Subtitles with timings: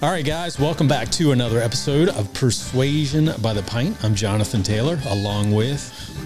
[0.00, 3.96] All right, guys, welcome back to another episode of Persuasion by the Pint.
[4.04, 5.82] I'm Jonathan Taylor, along with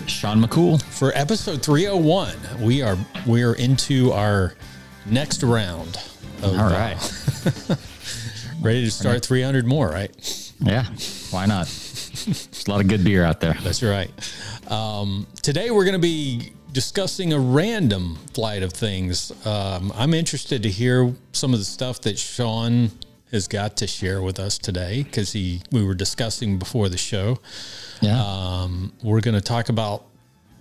[0.07, 0.83] Sean McCool.
[0.83, 4.53] For episode 301, we are we are into our
[5.07, 5.97] next round.
[6.43, 6.99] Of, All right,
[7.71, 7.77] uh,
[8.61, 10.53] ready to start 300 more, right?
[10.61, 10.85] Yeah,
[11.31, 11.67] why not?
[11.67, 13.57] There's a lot of good beer out there.
[13.63, 14.11] That's right.
[14.71, 19.33] Um, today we're going to be discussing a random flight of things.
[19.47, 22.91] Um, I'm interested to hear some of the stuff that Sean
[23.33, 27.39] has got to share with us today because he we were discussing before the show.
[28.01, 30.05] Yeah, um, we're going to talk about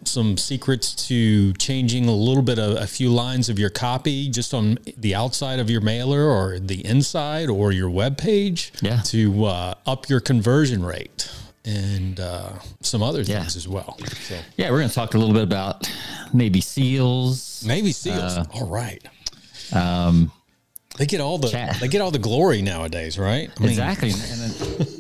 [0.04, 4.54] some secrets to changing a little bit of a few lines of your copy just
[4.54, 9.02] on the outside of your mailer or the inside or your web page yeah.
[9.02, 11.32] to uh, up your conversion rate
[11.66, 13.58] and uh, some other things yeah.
[13.58, 13.98] as well.
[14.28, 14.40] So.
[14.58, 15.92] Yeah, we're going to talk a little bit about
[16.34, 17.64] Navy SEALs.
[17.66, 18.38] Navy SEALs.
[18.38, 19.04] Uh, all right.
[19.74, 20.32] Um,
[21.02, 21.78] they get all the chat.
[21.80, 23.50] they get all the glory nowadays, right?
[23.58, 24.12] I mean, exactly.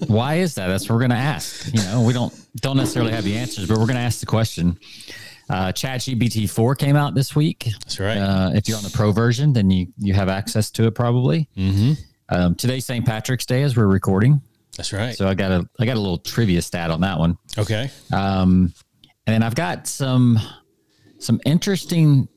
[0.08, 0.66] why is that?
[0.66, 1.72] That's what we're going to ask.
[1.72, 4.26] You know, we don't don't necessarily have the answers, but we're going to ask the
[4.26, 4.80] question.
[5.48, 7.68] Uh, Chat GPT four came out this week.
[7.84, 8.18] That's right.
[8.18, 11.48] Uh, if you're on the pro version, then you you have access to it probably.
[11.56, 11.94] Mm-hmm.
[12.30, 13.06] Um, today's St.
[13.06, 14.42] Patrick's Day as we're recording.
[14.76, 15.16] That's right.
[15.16, 17.38] So I got a I got a little trivia stat on that one.
[17.60, 17.92] Okay.
[18.12, 18.74] Um,
[19.28, 20.40] and then I've got some
[21.20, 22.28] some interesting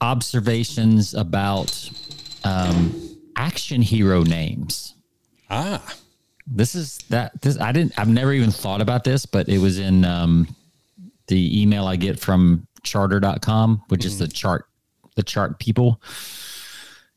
[0.00, 1.90] observations about
[2.44, 3.07] um,
[3.38, 4.94] action hero names.
[5.48, 5.94] Ah.
[6.46, 9.78] This is that this I didn't I've never even thought about this, but it was
[9.78, 10.54] in um,
[11.28, 14.06] the email I get from charter.com, which mm.
[14.06, 14.66] is the chart
[15.14, 16.00] the chart people.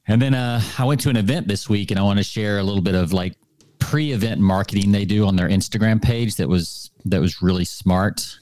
[0.08, 2.60] And then uh, I went to an event this week and I want to share
[2.60, 3.36] a little bit of like
[3.80, 8.38] pre-event marketing they do on their Instagram page that was that was really smart.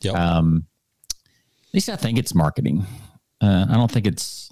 [0.00, 0.14] Yep.
[0.14, 0.66] Um,
[1.68, 2.86] at least I think it's marketing.
[3.40, 4.50] Uh, I don't think it's.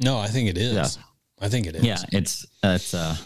[0.00, 0.74] No, I think it is.
[0.96, 1.02] Yeah.
[1.40, 1.84] I think it is.
[1.84, 3.16] Yeah, it's it's uh,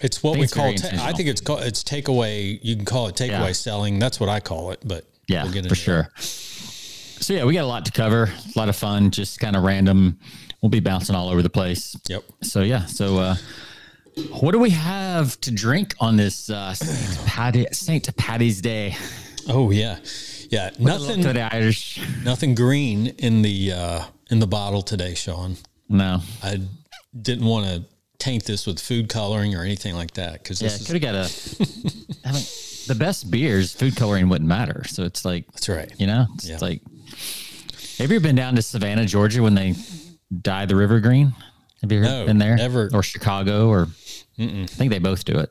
[0.00, 0.72] it's what we call.
[0.74, 2.58] Ta- I think it's called it's takeaway.
[2.62, 3.52] You can call it takeaway yeah.
[3.52, 3.98] selling.
[3.98, 4.80] That's what I call it.
[4.84, 6.10] But yeah, we'll for sure.
[6.18, 8.24] So yeah, we got a lot to cover.
[8.54, 9.10] A lot of fun.
[9.10, 10.18] Just kind of random.
[10.62, 11.96] We'll be bouncing all over the place.
[12.08, 12.24] Yep.
[12.42, 12.86] So yeah.
[12.86, 13.36] So uh,
[14.40, 18.96] what do we have to drink on this uh, Saint, Patty, Saint Patty's Day?
[19.48, 19.98] Oh yeah,
[20.50, 20.70] yeah.
[20.78, 21.22] nothing.
[21.22, 22.00] to Irish.
[22.22, 25.56] Nothing green in the uh, in the bottle today, Sean.
[25.88, 26.60] No, I
[27.20, 27.84] didn't want to
[28.18, 31.28] taint this with food coloring or anything like that because yeah, could have got a.
[32.88, 34.82] the best beers, food coloring wouldn't matter.
[34.86, 35.92] So it's like that's right.
[35.98, 36.58] You know, it's yeah.
[36.60, 36.82] like.
[37.98, 39.74] Have you ever been down to Savannah, Georgia, when they
[40.40, 41.34] dye the river green?
[41.80, 42.56] Have you ever no, been there?
[42.56, 42.90] Never.
[42.92, 43.86] Or Chicago, or
[44.38, 44.64] Mm-mm.
[44.64, 45.50] I think they both do it.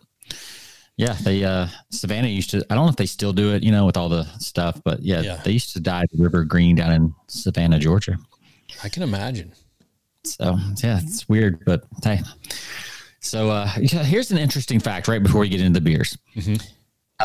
[0.97, 2.66] Yeah, they uh Savannah used to.
[2.69, 5.01] I don't know if they still do it, you know, with all the stuff, but
[5.01, 5.41] yeah, yeah.
[5.44, 8.18] they used to dye the river green down in Savannah, Georgia.
[8.84, 9.53] I can imagine.
[10.23, 12.22] So yeah, it's weird, but hey.
[13.19, 15.07] So uh, here's an interesting fact.
[15.07, 16.55] Right before we get into the beers, mm-hmm.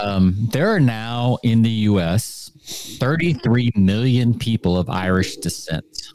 [0.00, 2.50] um, there are now in the U.S.
[2.98, 6.08] 33 million people of Irish descent.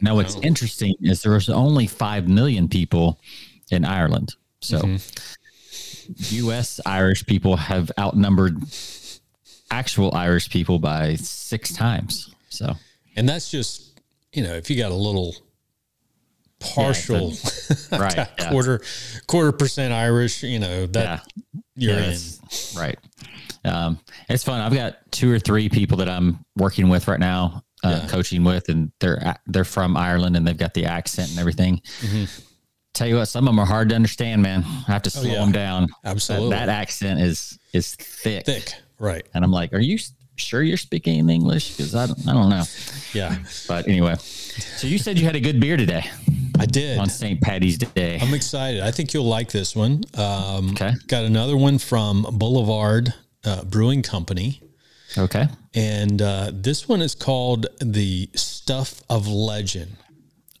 [0.00, 0.40] Now, what's oh.
[0.42, 3.20] interesting is there was only five million people
[3.70, 4.34] in Ireland.
[4.60, 6.44] So, mm-hmm.
[6.44, 6.80] U.S.
[6.86, 8.62] Irish people have outnumbered
[9.70, 12.34] actual Irish people by six times.
[12.48, 12.74] So,
[13.16, 14.00] and that's just
[14.32, 15.34] you know if you got a little
[16.60, 18.50] partial yeah, right yeah.
[18.50, 18.80] quarter
[19.26, 21.60] quarter percent Irish, you know that yeah.
[21.74, 22.16] you're in
[22.76, 22.98] right.
[23.64, 23.98] Um,
[24.28, 24.60] it's fun.
[24.60, 28.68] I've got two or three people that I'm working with right now, uh, coaching with,
[28.68, 31.82] and they're they're from Ireland and they've got the accent and everything.
[32.00, 32.24] Mm-hmm.
[32.92, 34.64] Tell you what, some of them are hard to understand, man.
[34.64, 35.88] I have to oh, slow oh, them down.
[36.04, 39.26] Absolutely, that, that accent is is thick, thick, right?
[39.34, 39.98] And I'm like, are you
[40.36, 41.76] sure you're speaking English?
[41.76, 42.64] Because I don't, I don't know.
[43.12, 43.36] Yeah.
[43.68, 44.16] But anyway,
[44.76, 46.04] so you said you had a good beer today.
[46.58, 47.40] I did on St.
[47.40, 48.18] Patty's Day.
[48.20, 48.82] I'm excited.
[48.82, 50.02] I think you'll like this one.
[50.14, 50.92] Um, okay.
[51.06, 53.14] Got another one from Boulevard
[53.44, 54.60] uh, Brewing Company.
[55.16, 55.48] Okay.
[55.74, 59.96] And uh, this one is called the Stuff of Legend.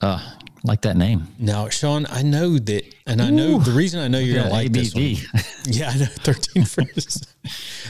[0.00, 0.26] Uh,
[0.64, 1.28] like that name.
[1.38, 4.52] Now, Sean, I know that, and I know the reason I know you're going to
[4.52, 4.72] like ABV.
[4.72, 5.42] this one.
[5.66, 7.34] Yeah, I know, 13 friends.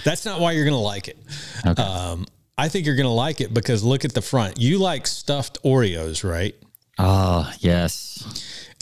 [0.04, 1.19] That's not why you're going to like it.
[1.66, 1.82] Okay.
[1.82, 2.26] Um,
[2.60, 4.60] I think you're going to like it because look at the front.
[4.60, 6.54] You like stuffed Oreos, right?
[6.98, 8.22] Oh, yes.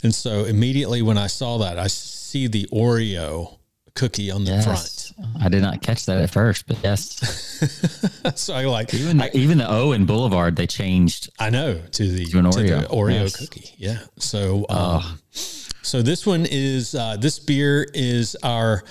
[0.03, 3.57] And so immediately when I saw that, I see the Oreo
[3.95, 5.13] cookie on the yes.
[5.15, 5.31] front.
[5.41, 8.33] I did not catch that at first, but yes.
[8.35, 11.29] so I like even the, I, even the O in Boulevard they changed.
[11.39, 13.37] I know to the to an Oreo, to Oreo yes.
[13.37, 13.73] cookie.
[13.77, 13.99] Yeah.
[14.17, 15.17] So um, oh.
[15.31, 18.83] so this one is uh, this beer is our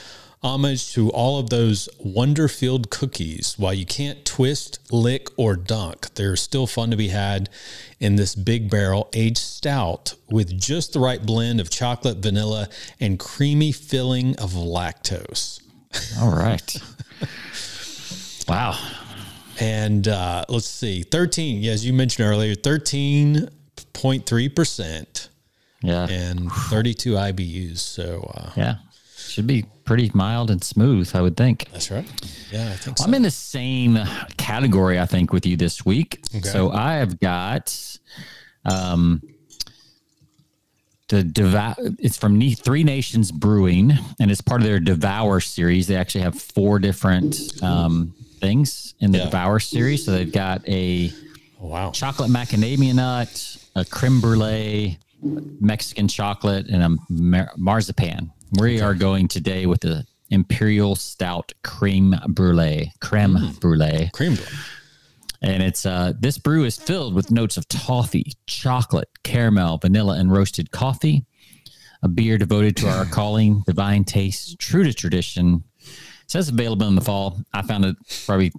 [0.42, 3.54] homage to all of those wonder filled cookies.
[3.58, 7.48] While you can't twist, lick, or dunk, they're still fun to be had
[7.98, 12.68] in this big barrel aged stout with just the right blend of chocolate, vanilla,
[13.00, 15.60] and creamy filling of lactose.
[16.20, 16.76] All right.
[18.48, 18.78] wow.
[19.60, 25.28] And uh, let's see, 13, yeah, as you mentioned earlier, 13.3%
[25.82, 26.06] Yeah.
[26.08, 27.78] and 32 IBUs.
[27.78, 28.76] So uh, Yeah.
[29.38, 31.68] Should be pretty mild and smooth, I would think.
[31.70, 32.04] that's right.
[32.50, 33.04] Yeah, I think so.
[33.04, 33.96] I'm in the same
[34.36, 36.18] category, I think, with you this week.
[36.34, 36.40] Okay.
[36.48, 37.72] So I have got
[38.64, 39.22] um,
[41.06, 41.76] the Devour.
[42.00, 45.86] It's from Three Nations Brewing, and it's part of their Devour series.
[45.86, 49.24] They actually have four different um, things in the Yeah.
[49.26, 50.04] Devour series.
[50.04, 51.12] So they've got a
[51.60, 51.90] Oh, wow.
[51.92, 58.32] chocolate macadamia nut, a creme brulee, Mexican chocolate, and a marzipan.
[58.52, 64.48] We are going today with the Imperial Stout Creme Brulee, creme brulee, Cream blood.
[65.42, 70.32] and it's uh, this brew is filled with notes of toffee, chocolate, caramel, vanilla, and
[70.32, 71.26] roasted coffee.
[72.02, 75.64] A beer devoted to our calling, divine taste, true to tradition.
[75.80, 77.38] It says available in the fall.
[77.52, 78.52] I found it probably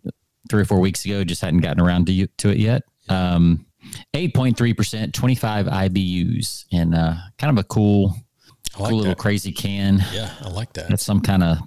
[0.50, 1.24] three or four weeks ago.
[1.24, 2.84] Just hadn't gotten around to, you, to it yet.
[3.08, 3.66] Um,
[4.14, 8.14] 8.3%, 25 IBUs, and uh, kind of a cool,
[8.78, 9.18] like cool little that.
[9.18, 10.04] crazy can.
[10.14, 10.90] Yeah, I like that.
[10.90, 11.58] That's some kind of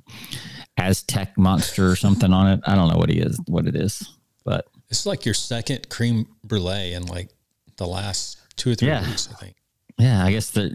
[0.77, 2.61] Aztec monster or something on it.
[2.67, 4.09] I don't know what he is, what it is,
[4.45, 7.31] but It's like your second cream brulee in like
[7.77, 9.07] the last two or three Yeah.
[9.07, 9.57] weeks, I think.
[9.99, 10.71] yeah, I guess they're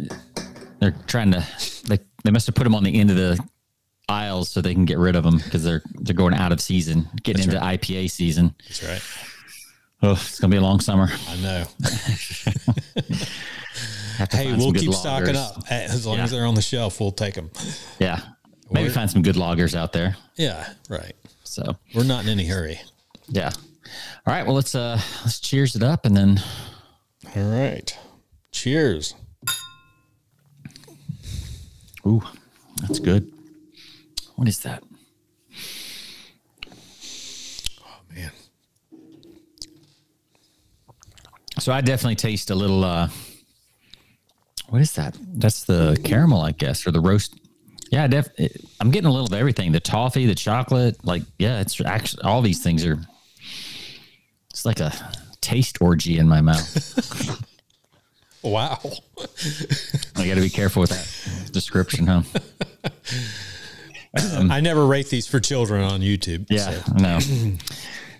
[0.79, 1.43] they're trying to
[1.87, 3.39] they they must have put them on the end of the
[4.09, 7.07] aisles so they can get rid of them because they're they're going out of season,
[7.23, 8.53] getting into IPA season.
[8.67, 9.01] That's right.
[10.03, 11.09] Oh, it's gonna be a long summer.
[11.27, 11.65] I know.
[14.31, 15.57] Hey, we'll keep stocking lagers.
[15.57, 15.71] up.
[15.71, 16.23] As long Yeah.
[16.23, 17.51] as they're on the shelf, we'll take them.
[17.99, 18.21] Yeah,
[18.71, 20.15] maybe Or- find some good lagers out there.
[20.35, 21.15] Yeah, right.
[21.43, 22.79] So We're not in any hurry.
[23.29, 23.51] yeah.
[24.25, 26.41] All right, well let's uh let's cheers it up and then
[27.35, 27.97] All right.
[28.51, 29.13] Cheers.
[32.05, 32.21] ooh,
[32.81, 33.31] that's good.
[34.35, 34.83] What is that?
[37.81, 38.31] Oh, man.
[41.59, 42.83] So I definitely taste a little.
[42.83, 43.09] uh
[44.69, 45.17] What is that?
[45.21, 47.39] That's the caramel, I guess, or the roast.
[47.91, 48.27] Yeah, def.
[48.81, 49.71] I'm getting a little of everything.
[49.71, 51.03] The toffee, the chocolate.
[51.05, 52.99] Like, yeah, it's actually all these things are.
[54.49, 54.91] It's like a
[55.39, 57.43] taste orgy in my mouth.
[58.43, 58.79] Wow.
[60.15, 62.21] I got to be careful with that description, huh?
[64.49, 66.47] I never rate these for children on YouTube.
[66.49, 66.93] Yeah, so.
[66.93, 67.19] Know.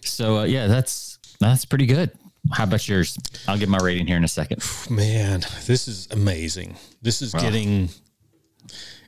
[0.01, 2.11] So uh, yeah, that's that's pretty good.
[2.51, 3.17] How about yours?
[3.47, 4.63] I'll give my rating here in a second.
[4.89, 6.75] Man, this is amazing.
[7.01, 7.89] This is getting.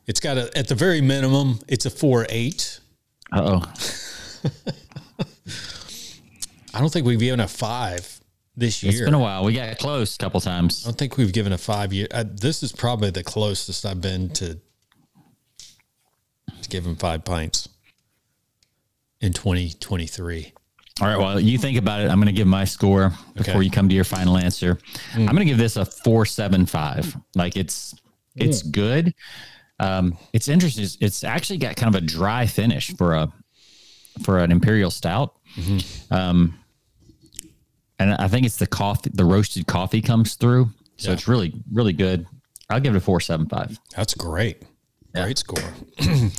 [0.08, 1.60] It's got a at the very minimum.
[1.68, 2.80] It's a four eight.
[3.32, 3.74] Uh oh.
[6.74, 8.20] I don't think we've given a five
[8.56, 8.92] this year.
[8.92, 9.44] It's been a while.
[9.44, 10.86] We got close a couple times.
[10.86, 12.08] I don't think we've given a five year.
[12.12, 14.60] Uh, this is probably the closest I've been to,
[16.62, 17.70] to giving five pints
[19.22, 20.54] in 2023.
[21.02, 21.18] All right.
[21.18, 22.10] Well, you think about it.
[22.10, 23.64] I'm going to give my score before Okay.
[23.64, 24.78] you come to your final answer.
[25.16, 27.16] I'm going to give this a four seven five.
[27.36, 27.96] Like it's
[28.36, 29.14] it's good.
[29.80, 30.84] Um, it's interesting.
[30.84, 33.32] It's, it's actually got kind of a dry finish for a
[34.24, 35.36] for an imperial stout.
[36.12, 36.56] Um,
[37.98, 41.14] and I think it's the coffee, the roasted coffee comes through, so Yeah.
[41.14, 42.26] it's really really good.
[42.70, 43.80] I'll give it a four seven five.
[43.96, 44.64] That's great.
[45.14, 45.74] Great score.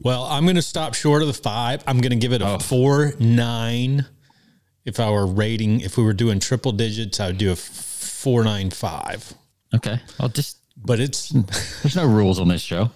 [0.00, 1.82] well, I'm going to stop short of the five.
[1.86, 2.58] I'm going to give it a oh.
[2.58, 4.06] four nine.
[4.84, 8.44] If I were rating, if we were doing triple digits, I would do a four
[8.44, 9.32] nine five.
[9.74, 10.00] Okay.
[10.18, 11.28] I'll just But it's,
[11.82, 12.90] there's no rules on this show.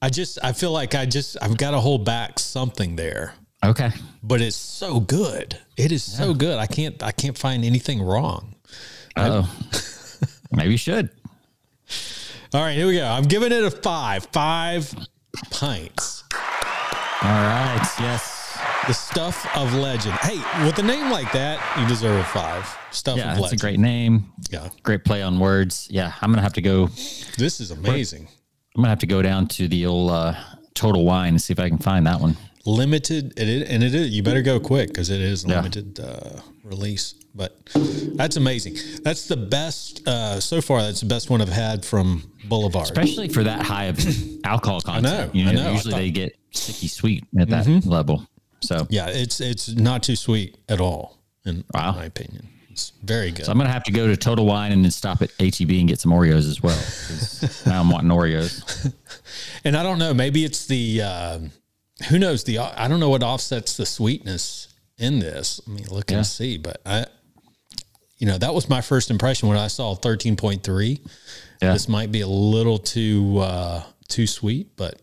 [0.00, 3.34] I just, I feel like I just, I've got to hold back something there.
[3.64, 3.90] Okay.
[4.22, 5.58] But it's so good.
[5.78, 6.58] It is so good.
[6.58, 8.54] I can't, I can't find anything wrong.
[9.16, 9.50] Oh,
[10.52, 11.08] maybe you should.
[12.54, 13.04] All right, here we go.
[13.04, 14.26] I'm giving it a five.
[14.32, 14.94] Five
[15.50, 16.22] pints.
[16.32, 17.84] All right.
[17.98, 18.56] Yes.
[18.86, 20.14] The stuff of legend.
[20.20, 22.78] Hey, with a name like that, you deserve a five.
[22.92, 24.32] Stuff Yeah, of it's a great name.
[24.50, 25.88] yeah, Great play on words.
[25.90, 26.86] Yeah, I'm gonna have to go.
[27.38, 28.28] this is amazing.
[28.76, 30.34] I'm gonna have to go down to the old uh,
[30.74, 32.36] Total Wine and see if I can find that one.
[32.66, 34.10] Limited, it is, and it is.
[34.10, 35.56] You better go quick because it is Yeah.
[35.56, 37.14] limited uh, release.
[37.34, 37.58] But
[38.14, 38.76] that's amazing.
[39.02, 40.82] That's the best uh, so far.
[40.82, 42.84] That's the best one I've had from Boulevard.
[42.84, 43.98] Especially for that high of
[44.44, 45.34] alcohol content.
[45.34, 45.68] know, You know, I know.
[45.68, 48.26] I usually thought- they get sticky sweet at that level.
[48.60, 51.92] So yeah, it's it's not too sweet at all, in Wow.
[51.92, 52.48] my opinion.
[52.70, 53.44] It's very good.
[53.46, 55.86] So I'm gonna have to go to Total Wine and then stop at HEB and
[55.88, 56.80] get some Oreos as well.
[57.66, 58.92] now I'm wanting Oreos.
[59.64, 61.38] And I don't know, maybe it's the uh,
[62.08, 65.60] who knows the I don't know what offsets the sweetness in this.
[65.66, 66.18] I mean, look Yeah.
[66.18, 67.06] and see, but I,
[68.24, 70.98] you know, that was my first impression when I saw thirteen point three.
[71.60, 71.74] Yeah.
[71.74, 74.98] This might be a little too uh, too sweet, but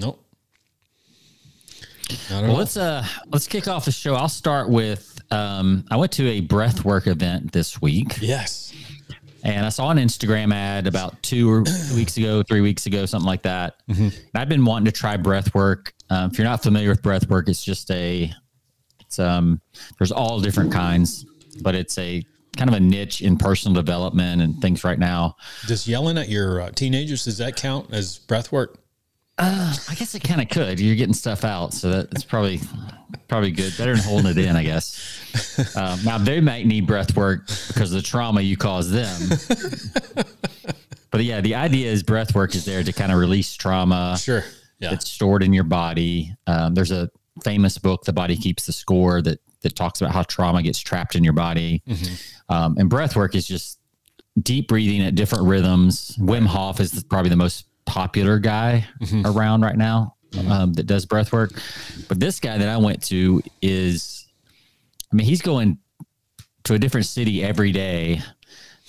[0.00, 0.20] nope.
[2.28, 4.16] Well, let's uh let's kick off the show.
[4.16, 8.72] I'll start with um I went to a breathwork event this week Yes.
[9.44, 13.06] and I saw an Instagram ad about two or two weeks ago, three weeks ago,
[13.06, 13.76] something like that.
[13.86, 15.92] And I've been wanting to try breathwork.
[16.10, 18.32] Um, if you're not familiar with breathwork, it's just a
[19.02, 19.60] it's um
[19.98, 21.24] there's all different kinds,
[21.62, 22.24] but it's a
[22.56, 25.36] kind of a niche in personal development and things right now.
[25.66, 28.78] Does yelling at your uh, teenagers does that count as breath work?
[29.38, 30.80] I guess it kind of could.
[30.80, 32.58] You're getting stuff out, so that's probably
[33.28, 33.74] probably good.
[33.76, 35.76] Better than holding it in, I guess.
[35.76, 39.28] Um, now they might need breath work because of the trauma you caused them.
[41.10, 44.42] but yeah, the idea is breath work is there to kind of release trauma Sure.
[44.78, 44.90] Yeah.
[44.90, 46.34] that's stored in your body.
[46.46, 47.10] Um, there's a
[47.44, 51.14] famous book, "The Body Keeps the Score," that that talks about how trauma gets trapped
[51.16, 51.82] in your body.
[52.48, 53.78] Um, and breath work is just
[54.40, 56.16] deep breathing at different rhythms.
[56.18, 58.86] Wim Hof is probably the most popular guy
[59.24, 60.14] around right now
[60.48, 61.52] um, that does breath work.
[62.08, 64.26] But this guy that I went to is,
[65.12, 65.78] I mean, he's going
[66.64, 68.20] to a different city every day,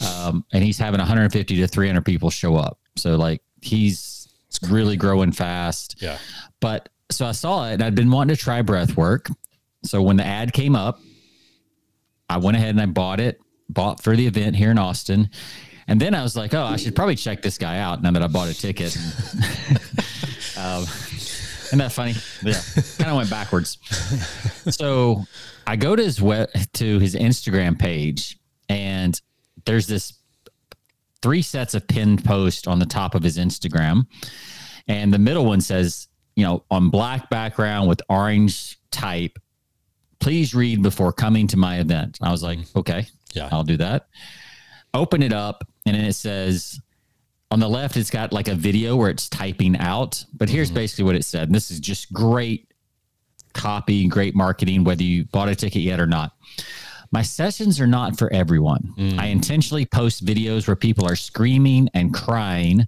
[0.05, 2.79] um, and he's having 150 to 300 people show up.
[2.96, 4.27] So like he's
[4.69, 5.96] really growing fast.
[6.01, 6.17] yeah.
[6.60, 9.29] But so I saw it and I'd been wanting to try breath work.
[9.84, 11.00] So when the ad came up,
[12.29, 15.29] I went ahead and I bought it, bought for the event here in Austin.
[15.88, 18.22] And then I was like, oh, I should probably check this guy out now that
[18.22, 18.96] I bought a ticket.
[20.57, 22.15] um, isn't that funny?
[22.43, 22.60] Yeah,
[22.98, 23.77] kind of went backwards.
[24.69, 25.24] So
[25.65, 28.38] I go to his web, to his Instagram page,
[28.69, 29.19] and
[29.65, 30.13] there's this
[31.22, 34.07] three sets of pinned posts on the top of his Instagram,
[34.88, 39.39] and the middle one says, you know, on black background with orange type.
[40.19, 42.17] Please read before coming to my event.
[42.21, 42.79] I was like, mm-hmm.
[42.79, 43.50] okay, Yeah.
[43.51, 44.07] I'll do that.
[44.93, 46.79] Open it up, and then it says
[47.51, 50.24] on the left, it's got like a video where it's typing out.
[50.33, 50.75] But here's mm-hmm.
[50.75, 51.43] basically what it said.
[51.43, 52.71] And this is just great
[53.53, 56.33] copy, great marketing, whether you bought a ticket yet or not.
[57.12, 58.93] My sessions are not for everyone.
[58.97, 59.17] Mm.
[59.17, 62.86] I intentionally post videos where people are screaming and crying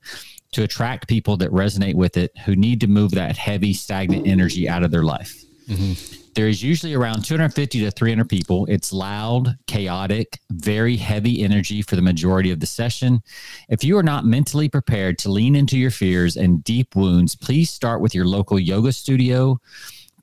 [0.51, 4.67] to attract people that resonate with it who need to move that heavy, stagnant energy
[4.67, 5.41] out of their life.
[5.69, 6.28] Mm-hmm.
[6.39, 8.65] There is usually around 250 to 300 people.
[8.67, 13.19] It's loud, chaotic, very heavy energy for the majority of the session.
[13.67, 17.69] If you are not mentally prepared to lean into your fears and deep wounds, please
[17.69, 19.59] start with your local yoga studio,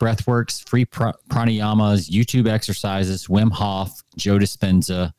[0.00, 5.12] breathworks, free pr- pranayamas, YouTube exercises, Wim Hof, Joe Dispenza.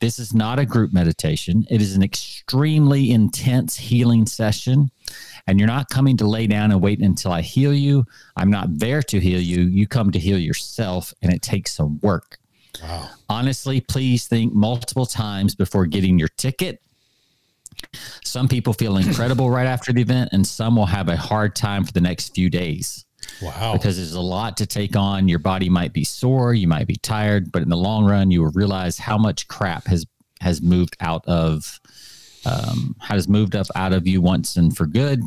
[0.00, 1.66] This is not a group meditation.
[1.68, 4.92] It is an extremely intense healing session.
[5.46, 8.04] And you're not coming to lay down and wait until I heal you.
[8.36, 9.62] I'm not there to heal you.
[9.62, 12.38] You come to heal yourself, and it takes some work.
[12.82, 13.10] Wow.
[13.28, 16.80] Honestly, please think multiple times before getting your ticket.
[18.24, 21.84] Some people feel incredible right after the event, and some will have a hard time
[21.84, 23.04] for the next few days
[23.42, 23.72] Wow.
[23.74, 25.28] because there's a lot to take on.
[25.28, 28.42] Your body might be sore, you might be tired, but in the long run, you
[28.42, 30.06] will realize how much crap has
[30.42, 31.80] has moved out of
[32.46, 35.22] um, has moved up out of you once and for good.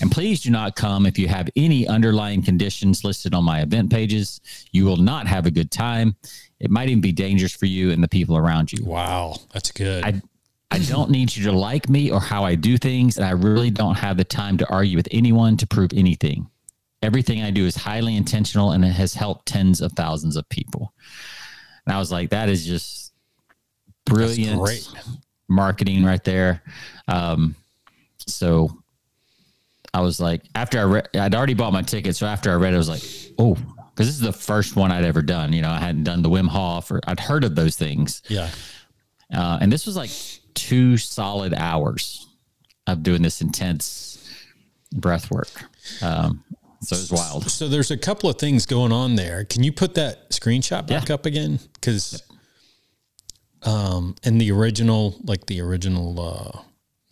[0.00, 3.90] And please do not come if you have any underlying conditions listed on my event
[3.90, 4.40] pages.
[4.72, 6.16] You will not have a good time.
[6.60, 8.84] It might even be dangerous for you and the people around you.
[8.84, 9.36] wow.
[9.52, 10.04] That's good.
[10.04, 10.20] I
[10.70, 13.70] I don't need you to like me or how I do things, and I really
[13.70, 16.50] don't have the time to argue with anyone to prove anything.
[17.00, 20.92] Everything I do is highly intentional and it has helped tens of thousands of people.
[21.86, 23.12] And I was like, that is just
[24.04, 24.86] brilliant great.
[25.48, 26.62] Marketing right there.
[27.08, 27.54] Um,
[28.26, 28.70] so
[29.94, 32.14] I was like, after I read, I'd already bought my ticket.
[32.16, 33.02] So after I read it, I was like,
[33.38, 35.52] oh, because this is the first one I'd ever done.
[35.52, 38.22] You know, I hadn't done the Wim Hof or I'd heard of those things.
[38.28, 38.50] yeah.
[39.34, 40.10] Uh, and this was like
[40.54, 42.26] two solid hours
[42.86, 44.26] of doing this intense
[44.94, 45.50] breath work.
[46.00, 46.42] Um,
[46.80, 47.50] so it was wild.
[47.50, 49.44] So there's a couple of things going on there.
[49.44, 51.14] Can you put that screenshot back Yeah.
[51.14, 51.58] up again?
[51.74, 52.22] Because
[53.62, 56.60] um, in the original, like the original, uh,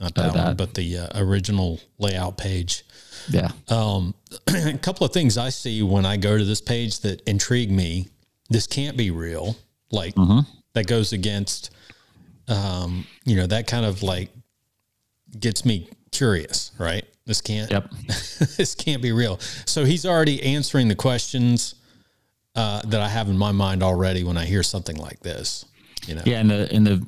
[0.01, 0.45] not that, Oh, that.
[0.47, 2.85] one, but the uh, original layout page,
[3.29, 3.51] Yeah.
[3.69, 4.15] um,
[4.47, 8.09] a couple of things I see when I go to this page that intrigue me.
[8.49, 9.57] This can't be real.
[9.91, 10.15] Like
[10.75, 11.71] that goes against,
[12.49, 14.31] um, you know, that kind of like
[15.39, 17.05] gets me curious, right?
[17.25, 17.91] This can't Yep.
[18.57, 19.39] this can't be real.
[19.65, 21.75] So he's already answering the questions
[22.55, 25.65] uh, that I have in my mind already when I hear something like this.
[26.07, 27.07] You know, Yeah, and the in the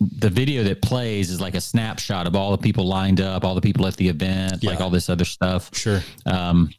[0.00, 3.54] the video that plays is like a snapshot of all the people lined up, all
[3.54, 5.70] the people at the event, like all this other stuff.
[5.74, 6.70] sure, Um,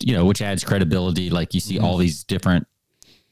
[0.00, 1.28] you know, which adds credibility.
[1.30, 1.84] Like you see Mm-hmm.
[1.84, 2.66] all these different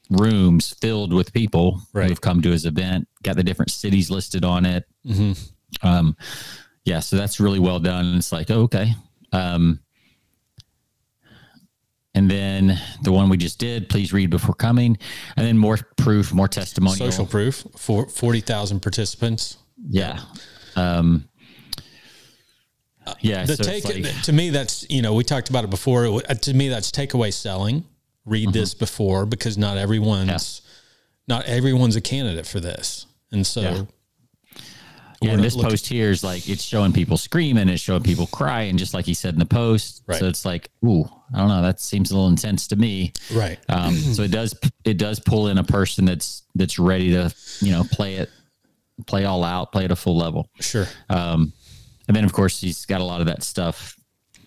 [0.09, 2.09] rooms filled with people Right.
[2.09, 4.85] who've come to his event, got the different cities listed on it.
[5.05, 5.33] hmm
[5.81, 6.15] Um,
[6.85, 8.15] yeah, so that's really well done.
[8.15, 8.93] It's like, oh, okay.
[9.33, 9.79] Um,
[12.17, 14.97] and then the one we just did, please read before coming,
[15.35, 17.11] and then more proof, more testimonial.
[17.11, 19.57] social proof for forty thousand participants.
[19.87, 20.19] Yeah.
[20.75, 21.29] Um,
[23.21, 23.45] yeah.
[23.45, 26.53] the so take like, to me that's you know we talked about it before to
[26.53, 27.85] me that's takeaway selling
[28.25, 28.79] read this Mm-hmm.
[28.79, 30.61] before because not everyone's
[31.27, 33.83] not everyone's a candidate for this and so Yeah.
[35.21, 38.27] Yeah, and this looking- post here is like it's showing people screaming, it's showing people
[38.27, 40.03] crying, just like he said in the post.
[40.05, 40.19] Right.
[40.19, 43.13] So it's like, ooh, I don't know, that seems a little intense to me.
[43.33, 47.33] right Um, so it does it does pull in a person that's that's ready to
[47.61, 48.29] you know play it,
[49.07, 50.49] play all out, play at a full level.
[50.59, 51.51] sure Um,
[52.07, 53.95] and then of course he's got a lot of that stuff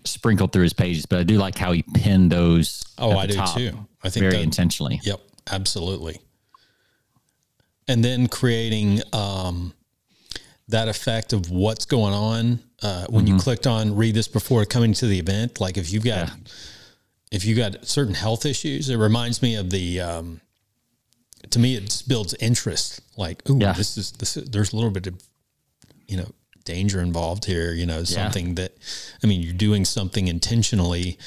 [0.05, 2.83] sprinkled through his pages, but I do like how he pinned those.
[2.99, 4.99] oh i do too i think very that, intentionally.
[5.03, 6.19] yep absolutely
[7.89, 9.73] and then creating um
[10.71, 13.35] that effect of what's going on uh, when Mm-hmm.
[13.37, 16.35] you clicked on read this before coming to the event like if you've got Yeah.
[17.33, 20.41] if you got certain health issues it reminds me of the um,
[21.51, 23.73] to me it builds interest like ooh Yeah.
[23.73, 25.15] this is this is, there's a little bit of
[26.09, 26.29] you know
[26.65, 28.73] danger involved here you know something that
[29.23, 31.19] i mean you're doing something intentionally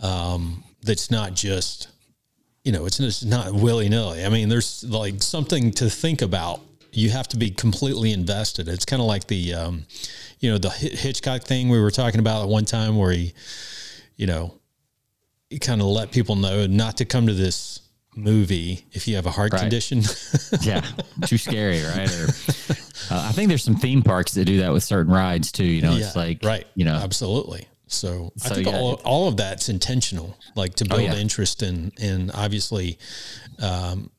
[0.00, 1.88] um, that's not just
[2.64, 6.60] you know it's just not willy-nilly i mean there's like something to think about
[6.96, 9.84] you have to be completely invested it's kind of like the um,
[10.40, 13.32] you know the Hi- hitchcock thing we were talking about at one time where he
[14.16, 14.54] you know
[15.50, 17.80] he kind of let people know not to come to this
[18.16, 19.60] movie if you have a heart Right.
[19.60, 20.02] condition
[20.62, 20.82] yeah,
[21.26, 22.10] too scary, right?
[22.12, 22.24] Or
[23.10, 25.64] uh, I think there's some theme parks that do that with certain rides too.
[25.64, 29.36] You know, it's like right you know, absolutely so, i think yeah, all, all of
[29.36, 31.14] that's intentional like to build yeah.
[31.16, 32.98] interest in and obviously
[33.62, 34.10] um,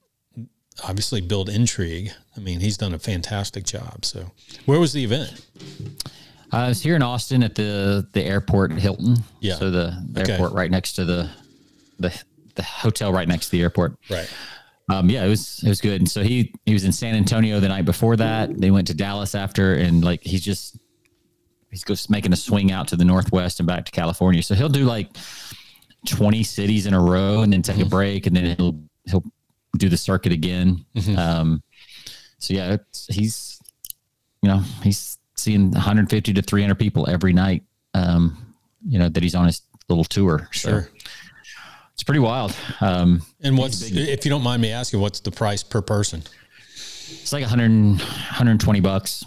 [0.84, 4.32] obviously build intrigue i mean he's done a fantastic job so
[4.66, 5.46] where was the event
[6.52, 9.18] I was here in Austin at the the airport at Hilton.
[9.42, 9.56] Yeah.
[9.56, 10.34] So the, the Okay.
[10.34, 11.30] airport right next to the
[12.00, 12.14] the
[12.54, 13.98] the hotel right next to the airport.
[14.10, 14.30] right
[14.88, 16.00] Um, yeah, it was it was good.
[16.00, 18.56] And so he he was in San Antonio the night before that.
[18.58, 20.78] They went to Dallas after, and like he's just
[21.72, 24.42] he's just making a swing out to the northwest and back to California.
[24.44, 25.10] So he'll do like
[26.08, 29.24] twenty cities in a row, and then take a break, and then he'll he'll
[29.78, 30.86] do the circuit again.
[31.18, 31.62] Um,
[32.40, 33.60] so yeah, it's, he's
[34.42, 37.64] you know he's seeing 150 to 300 people every night.
[37.94, 38.54] Um,
[38.88, 40.48] you know that he's on his little tour.
[40.52, 40.90] So sure
[41.94, 42.54] it's pretty wild.
[42.82, 46.24] Um, and what's if you don't mind me asking what's the price per person
[46.66, 49.24] It's like 100, 120 bucks.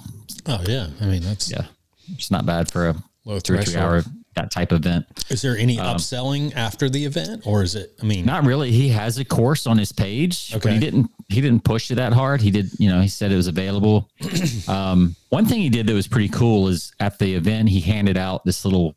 [0.46, 1.64] oh yeah i mean that's Yeah.
[2.12, 4.02] It's not bad for a Low or three hour
[4.38, 5.06] that type of event.
[5.30, 7.92] Is there any upselling after the event, or is it?
[8.00, 8.70] I mean, Um, Not really.
[8.70, 10.74] He has a course on his page, but Okay.
[10.74, 12.40] he didn't he didn't push it that hard.
[12.40, 14.08] He did, you know, he said it was available.
[14.68, 18.16] um, one thing he did that was pretty cool is at the event he handed
[18.16, 18.96] out this little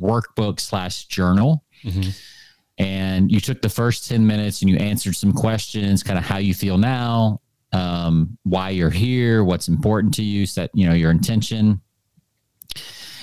[0.00, 1.64] workbook slash journal.
[2.78, 6.38] And you took the first 10 minutes and you answered some questions, kind of how
[6.38, 7.40] you feel now,
[7.72, 11.80] um, why you're here, what's important to you, set, you know, your intention.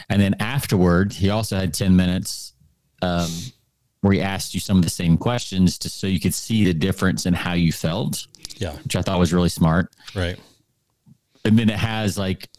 [0.09, 2.53] And then afterward, he also had 10 minutes
[3.01, 3.29] um,
[4.01, 6.73] where he asked you some of the same questions just so you could see the
[6.73, 8.25] difference in how you felt,
[8.57, 9.93] yeah, which I thought was really smart.
[10.15, 10.39] right.
[11.45, 12.49] And then it has like,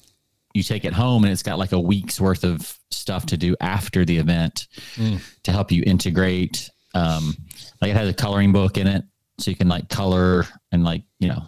[0.55, 3.55] you take it home and it's got like a week's worth of stuff to do
[3.61, 4.67] after the event
[5.43, 6.71] to help you integrate.
[6.95, 7.37] Um,
[7.81, 9.05] like it has a coloring book in it,
[9.39, 11.43] so you can like color and like, you know,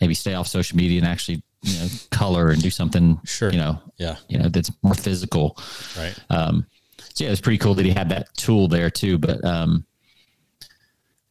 [0.00, 3.50] maybe stay off social media and actually, you know, color and do something, Sure.
[3.50, 5.56] you know, Yeah, you know, that's more physical.
[5.96, 6.14] right.
[6.30, 6.66] Um,
[7.14, 9.18] so yeah, it's pretty cool that he had that tool there too.
[9.18, 9.84] But um,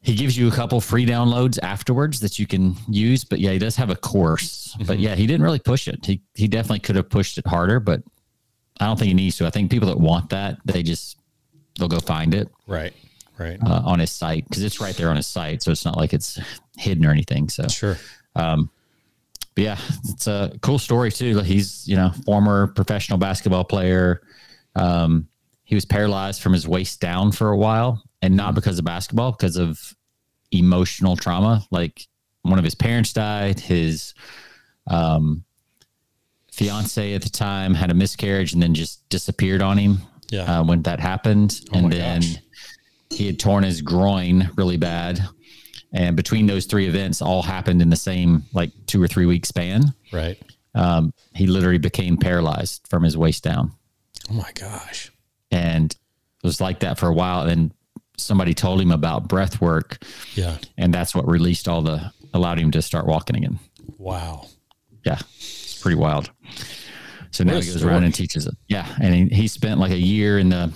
[0.02, 3.24] he gives you a couple free downloads afterwards that you can use.
[3.24, 4.76] But yeah, he does have a course.
[4.88, 6.06] But yeah, he didn't really push it.
[6.06, 8.02] He he definitely could have pushed it harder, but
[8.80, 9.46] I don't think he needs to.
[9.48, 11.18] I think people that want that, they just
[11.78, 12.94] they'll go find it Right.
[13.38, 13.58] Right.
[13.66, 15.64] uh, on his site because it's right there on his site.
[15.64, 16.40] So it's not like it's
[16.78, 17.50] hidden or anything.
[17.50, 17.98] So Sure.
[19.56, 21.34] But yeah, it's a cool story too.
[21.36, 24.22] Like, He's you know former professional basketball player.
[24.76, 25.28] Um,
[25.64, 29.32] he was paralyzed from his waist down for a while, and not because of basketball,
[29.32, 29.96] because of
[30.52, 31.66] emotional trauma.
[31.72, 32.08] Like
[32.42, 33.60] one of his parents died.
[33.60, 34.14] His
[34.88, 35.44] um,
[36.52, 40.60] fiance at the time had a miscarriage and then just disappeared on him Yeah.
[40.60, 41.62] uh, when that happened.
[41.74, 42.36] Oh and then gosh.
[43.10, 45.22] he had torn his groin really bad.
[45.94, 49.46] And between those three events, all happened in the same like two or three week
[49.46, 49.94] span.
[50.14, 50.38] Right.
[50.74, 53.72] Um, he literally became paralyzed from his waist down,
[54.30, 55.12] Oh my gosh.
[55.52, 57.48] and it was like that for a while.
[57.48, 57.74] And
[58.18, 59.98] somebody told him about breath work,
[60.36, 60.58] Yeah.
[60.78, 63.60] and that's what released all the allowed him to start walking again.
[63.98, 64.48] Wow.
[65.06, 66.32] Yeah, it's pretty wild.
[67.32, 68.54] So now he goes around and teaches it.
[68.68, 70.72] Yeah, and he, he spent like a year in the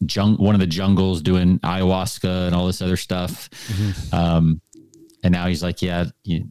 [0.00, 3.48] jung one of the jungles doing ayahuasca and all this other stuff.
[4.12, 4.60] Um,
[5.24, 6.48] and now he's like, yeah, you,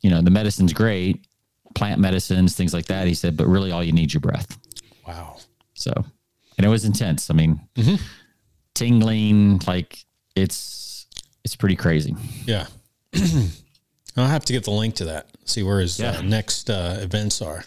[0.00, 1.26] you know, the medicine's great,
[1.74, 3.06] plant medicines, things like that.
[3.06, 4.58] He said, but really, all you need is your breath.
[5.06, 5.38] Wow.
[5.74, 5.92] So,
[6.56, 7.30] and it was intense.
[7.30, 7.60] I mean,
[8.74, 11.06] tingling, like it's
[11.44, 12.14] it's pretty crazy.
[12.44, 12.66] Yeah.
[14.16, 15.28] I'll have to get the link to that.
[15.44, 17.62] See where his uh, next uh, events are.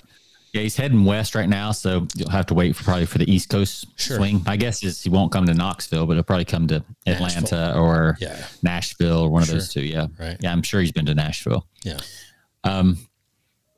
[0.53, 3.31] Yeah, he's heading west right now, so you'll have to wait for probably for the
[3.31, 4.17] East Coast Sure.
[4.17, 4.41] swing.
[4.45, 8.17] My guess is he won't come to Knoxville, but he'll probably come to Atlanta or
[8.19, 8.43] Yeah.
[8.63, 9.81] Nashville or one of those two.
[9.83, 10.37] Yeah, Right.
[10.39, 11.67] Yeah, I'm sure he's been to Nashville.
[11.83, 11.99] Yeah.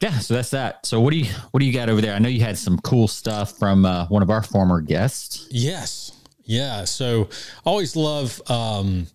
[0.01, 0.85] Yeah, so that's that.
[0.85, 2.15] So what do you what do you got over there?
[2.15, 5.47] I know you had some cool stuff from uh, one of our former guests.
[5.51, 6.11] Yes.
[6.43, 6.85] Yeah.
[6.85, 7.29] So
[7.65, 9.05] always love um,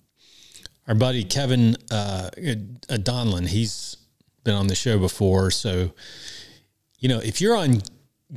[0.87, 3.49] our buddy Kevin uh, Donlin.
[3.49, 3.97] He's
[4.45, 5.51] been on the show before.
[5.51, 5.91] So,
[7.07, 7.83] you know, if you're on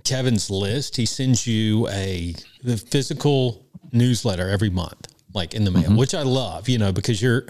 [0.03, 5.85] Kevin's list, he sends you a the physical newsletter every month, like in the mail,
[5.85, 5.95] mm-hmm.
[5.95, 7.47] which I love, you know, because you're,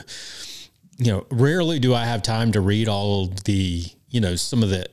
[0.97, 4.63] you know, rarely do I have time to read all of the, you know, some
[4.63, 4.85] of the,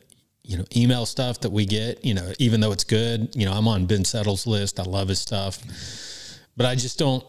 [0.43, 3.53] you know, email stuff that we get, you know, even though it's good, you know,
[3.53, 4.81] I'm on Ben Settle's list.
[4.81, 5.61] I love his stuff,
[6.57, 7.25] but I just don't,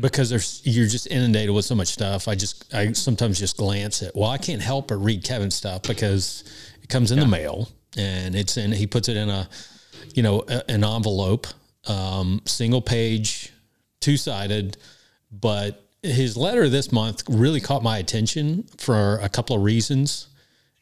[0.00, 2.28] because there's, you're just inundated with so much stuff.
[2.28, 5.82] I just, I sometimes just glance at, well, I can't help but read Kevin's stuff
[5.82, 6.44] because
[6.82, 9.48] it comes in the mail and it's in, he puts it in a,
[10.14, 11.46] you know, a, an envelope,
[11.86, 13.52] um, single page,
[14.00, 14.76] two sided,
[15.30, 20.28] but his letter this month really caught my attention for a couple of reasons,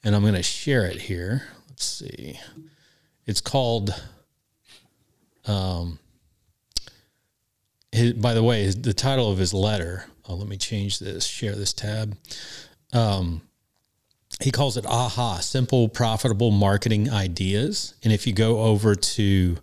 [0.03, 1.43] and I'm going to share it here.
[1.69, 2.39] Let's see.
[3.27, 3.95] It's called.
[5.47, 5.99] Um.
[7.93, 10.05] His, by the way, the title of his letter.
[10.29, 11.27] Oh, let me change this.
[11.27, 12.17] Share this tab.
[12.93, 13.43] Um,
[14.43, 17.95] he calls it AHA, simple, profitable marketing ideas.
[18.03, 19.59] And if you go over to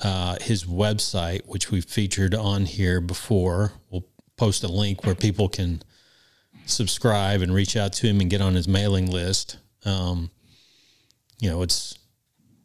[0.00, 3.72] uh, his website, which we've featured on here before.
[3.90, 5.82] We'll post a link where people can
[6.66, 9.58] subscribe and reach out to him and get on his mailing list.
[9.84, 10.30] Um,
[11.40, 11.98] you know, it's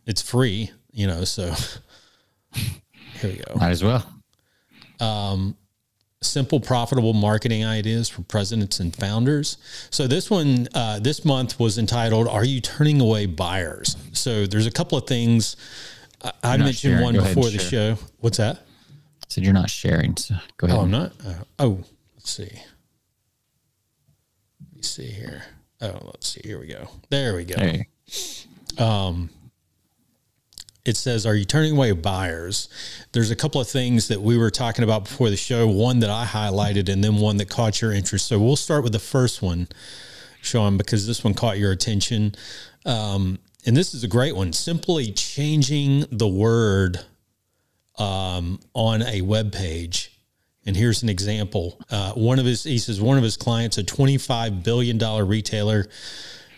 [0.06, 0.72] it's free.
[0.92, 1.52] You know, so
[2.54, 3.56] here we go.
[3.56, 4.06] Might as well.
[6.24, 9.58] Simple, profitable marketing ideas for presidents and founders.
[9.90, 14.66] So this one, uh, this month was entitled "Are You Turning Away Buyers?" So there's
[14.66, 15.56] a couple of things.
[16.24, 17.04] I, I mentioned sharing.
[17.04, 17.96] one Go before the share.
[17.96, 18.04] show.
[18.20, 18.58] What's that?
[18.58, 20.80] I Said you're not sharing, so go ahead.
[20.80, 21.12] Oh, I'm not.
[21.26, 21.84] Uh, oh,
[22.16, 22.44] let's see.
[22.44, 25.44] Let me see here.
[25.82, 26.42] Oh, let's see.
[26.44, 26.88] Here we go.
[27.10, 27.56] There we go.
[27.58, 27.88] Hey,
[30.86, 32.67] It says, "Are you turning away buyers?"
[33.13, 35.67] There's a couple of things that we were talking about before the show.
[35.67, 38.28] One that I highlighted, and then one that caught your interest.
[38.28, 39.67] So we'll start with the first one,
[40.41, 42.36] Sean, because this one caught your attention.
[42.86, 44.52] Um, and this is a great one.
[44.52, 47.00] Simply changing the word
[47.98, 50.12] um, on a web page.
[50.65, 51.80] And here's an example.
[51.89, 55.88] Uh, one of his, he says, one of his clients, a $25 billion retailer,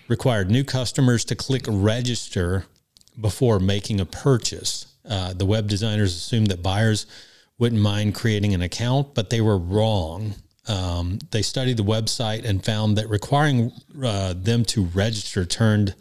[0.07, 2.65] required new customers to click register
[3.19, 4.87] before making a purchase.
[5.07, 7.05] Uh, the web designers assumed that buyers
[7.57, 10.33] wouldn't mind creating an account, but they were wrong.
[10.67, 13.71] Um, they studied the website and found that requiring
[14.03, 15.93] uh, them to register turned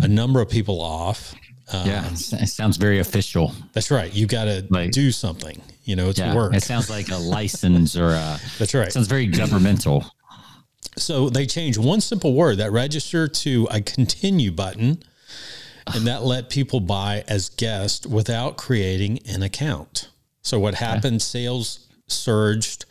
[0.00, 1.34] a number of people off.
[1.72, 3.52] Uh, yeah, it sounds very official.
[3.72, 4.12] that's right.
[4.12, 5.60] You got to Like- do something.
[5.84, 6.54] You know, it's Yeah, work.
[6.54, 8.38] it sounds like a license or a.
[8.58, 8.86] That's right.
[8.86, 10.04] It sounds very governmental.
[10.96, 15.02] So they changed one simple word that register to a continue button,
[15.94, 20.08] and that let people buy as guests without creating an account.
[20.42, 21.22] So what happened?
[21.22, 22.84] Sales surged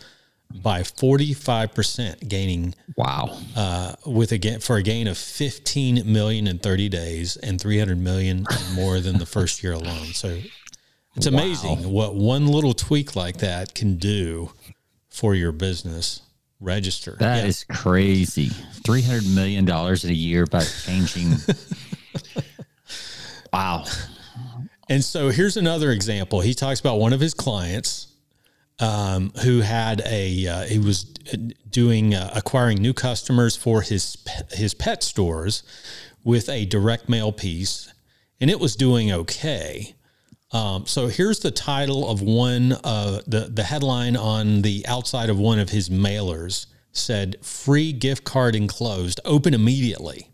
[0.53, 3.37] by forty five percent, gaining Wow.
[3.55, 7.79] uh, with a gain for a gain of fifteen million in thirty days and three
[7.79, 10.07] hundred million more than the first year alone.
[10.07, 10.39] So
[11.15, 14.51] it's amazing what one little tweak like that can do
[15.09, 16.21] for your business.
[16.59, 17.15] Register.
[17.19, 17.75] That is Yeah.
[17.77, 18.49] crazy.
[18.85, 21.35] Three hundred million dollars in a year by changing.
[23.51, 23.85] wow.
[24.89, 26.41] And so here's another example.
[26.41, 28.07] He talks about one of his clients
[28.79, 31.03] um, who had a uh, he was
[31.69, 34.17] doing uh, acquiring new customers for his
[34.51, 35.63] his pet stores
[36.23, 37.93] with a direct mail piece,
[38.39, 39.95] and it was doing okay.
[40.51, 45.37] Um, so here's the title of one uh, the the headline on the outside of
[45.37, 50.29] one of his mailers said free gift card enclosed, open immediately.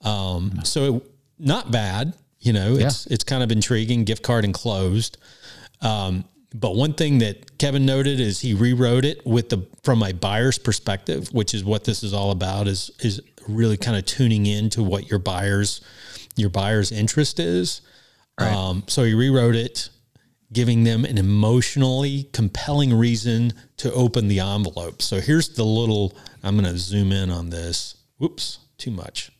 [0.00, 1.02] Um, so it,
[1.38, 4.04] not bad, you know, it's it's kind of intriguing.
[4.04, 5.18] Gift card enclosed.
[5.80, 6.24] Um,
[6.54, 10.58] but one thing that Kevin noted is he rewrote it with the from a buyer's
[10.58, 12.68] perspective, which is what this is all about.
[12.68, 15.80] Is is really kind of tuning in to what your buyers
[16.36, 17.80] your buyer's interest is.
[18.40, 18.52] Right.
[18.52, 19.90] Um, so he rewrote it,
[20.52, 25.02] giving them an emotionally compelling reason to open the envelope.
[25.02, 26.16] So here's the little.
[26.42, 27.96] I'm going to zoom in on this.
[28.18, 29.32] Whoops, too much.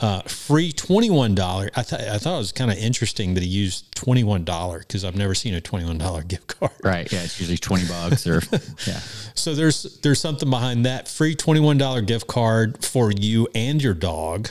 [0.00, 1.70] Uh, free twenty one dollar.
[1.76, 4.80] I thought I thought it was kind of interesting that he used twenty one dollar
[4.80, 6.72] because I've never seen a twenty one dollar gift card.
[6.82, 7.10] Right.
[7.12, 7.22] Yeah.
[7.22, 8.42] It's usually 20 bucks or,
[8.86, 9.00] yeah.
[9.34, 13.80] So there's there's something behind that free twenty one dollar gift card for you and
[13.82, 14.48] your dog.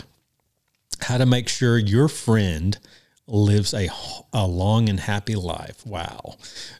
[1.01, 2.77] How to make sure your friend
[3.27, 3.89] lives a
[4.33, 5.85] a long and happy life.
[5.85, 6.35] Wow.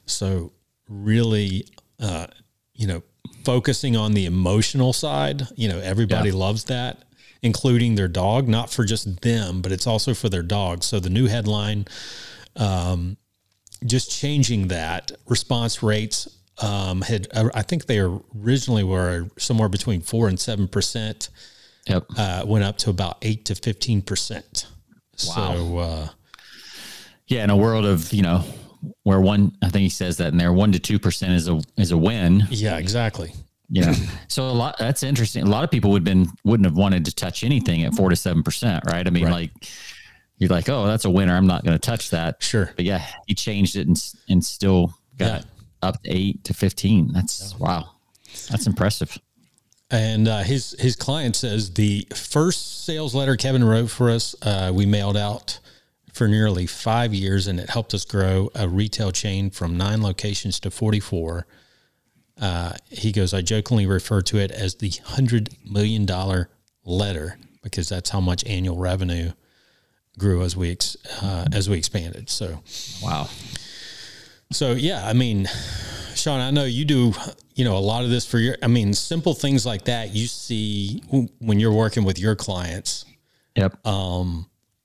[0.06, 0.52] So
[0.88, 1.66] really,
[2.00, 2.26] uh,
[2.74, 3.02] you know,
[3.44, 5.42] focusing on the emotional side.
[5.56, 6.36] You know, everybody Yeah.
[6.36, 7.02] loves that,
[7.42, 8.48] including their dog.
[8.48, 10.84] Not for just them, but it's also for their dog.
[10.84, 11.86] So the new headline
[13.84, 16.28] just changing that response rates
[16.58, 21.30] um, had I think they originally were somewhere between four and seven percent.
[21.88, 22.04] Yep.
[22.16, 24.66] Uh, went up to about eight to fifteen percent.
[25.26, 25.54] Wow.
[25.54, 26.08] So uh,
[27.26, 27.44] Yeah.
[27.44, 28.44] In a world of, you know,
[29.02, 31.92] where one, I think he says that in there, one to 2% is a, is
[31.92, 32.44] a win.
[32.50, 33.32] yeah, exactly.
[33.70, 33.92] Know,
[34.28, 35.44] so a lot, that's interesting.
[35.44, 38.16] A lot of people would been, wouldn't have wanted to touch anything at four to
[38.16, 38.84] 7%.
[38.84, 39.06] Right.
[39.06, 39.32] I mean, Right.
[39.32, 39.68] like
[40.38, 41.36] you're like, Oh, that's a winner.
[41.36, 42.42] I'm not going to touch that.
[42.42, 42.70] Sure.
[42.76, 43.96] But yeah, he changed it and,
[44.28, 45.44] and still got
[45.82, 47.12] up to eight to 15.
[47.12, 47.90] That's wow.
[48.50, 49.18] That's impressive.
[49.90, 54.72] And uh, his his client says the first sales letter Kevin wrote for us, uh,
[54.74, 55.60] we mailed out
[56.14, 60.58] for nearly five years, and it helped us grow a retail chain from nine locations
[60.60, 61.46] to forty four.
[62.42, 66.50] Uh, he goes, I jokingly refer to it as the hundred million dollar
[66.84, 69.30] letter because that's how much annual revenue
[70.18, 72.28] grew as we ex, uh, as we expanded.
[72.28, 72.60] So
[73.00, 73.28] Wow.
[74.52, 75.48] so yeah, I mean,
[76.16, 77.12] Sean, I know you do,
[77.54, 78.56] you know, a lot of this for your.
[78.60, 81.00] I mean, simple things like that you see
[81.38, 83.04] when you're working with your clients.
[83.56, 83.78] Yep.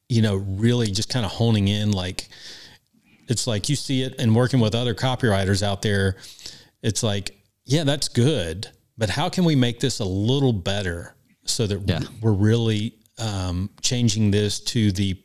[0.10, 1.92] You know, really just kind of honing in.
[1.92, 2.30] Like,
[3.28, 6.16] it's like you see it and working with other copywriters out there.
[6.82, 7.37] It's like,
[7.68, 12.00] yeah, that's good, but how can we make this a little better so that Yeah.
[12.22, 15.22] we're really um, changing this to the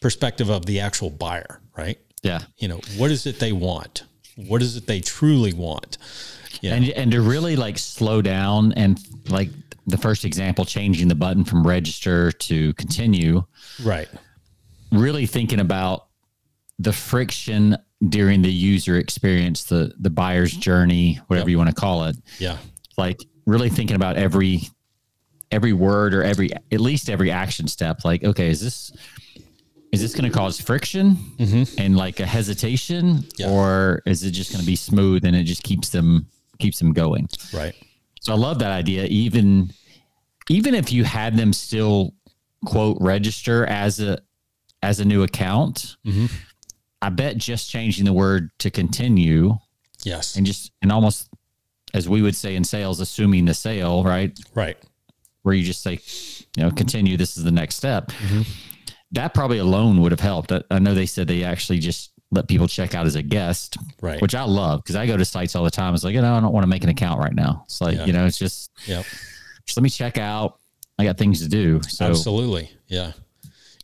[0.00, 1.98] perspective of the actual buyer, right?
[2.22, 2.40] yeah.
[2.58, 4.02] you know what is it they want
[4.34, 5.98] what is it they truly want
[6.62, 9.48] yeah and and to really like slow down and like
[9.86, 13.44] the first example changing the button from register to continue
[13.84, 14.08] right
[14.90, 16.08] really thinking about
[16.80, 17.76] the friction
[18.08, 21.52] during the user experience the the buyer's journey whatever Yep.
[21.52, 22.58] you want to call it yeah
[22.96, 24.60] like really thinking about every
[25.50, 28.92] every word or every at least every action step like okay is this
[29.90, 31.16] is this going to cause friction
[31.78, 33.40] and like a hesitation Mm-hmm.
[33.42, 33.50] Yeah.
[33.50, 36.26] or is it just going to be smooth and it just keeps them
[36.58, 37.74] keeps them going right
[38.20, 39.04] so I love that idea.
[39.06, 39.70] Even
[40.50, 42.14] even if you had them still
[42.66, 44.18] quote register as a
[44.82, 46.30] as a new account, Mhm.
[47.00, 49.58] I bet just changing the word to continue
[50.04, 51.28] yes and just and almost
[51.94, 54.38] as we would say in sales, assuming the sale, right?
[54.54, 54.76] right
[55.42, 55.98] Where you just say,
[56.56, 57.16] you know, continue.
[57.16, 58.08] This is the next step.
[58.08, 58.42] Mm-hmm.
[59.12, 60.52] That probably alone would have helped.
[60.52, 63.78] I, I know they said they actually just let people check out as a guest,
[64.02, 65.94] right which I love because I go to sites all the time.
[65.94, 67.62] It's like, you know, I don't want to make an account right now.
[67.64, 68.04] It's like, Yeah.
[68.04, 69.06] you know, it's just yep
[69.64, 70.58] just let me check out.
[70.98, 71.80] I got things to do.
[71.88, 73.12] So absolutely yeah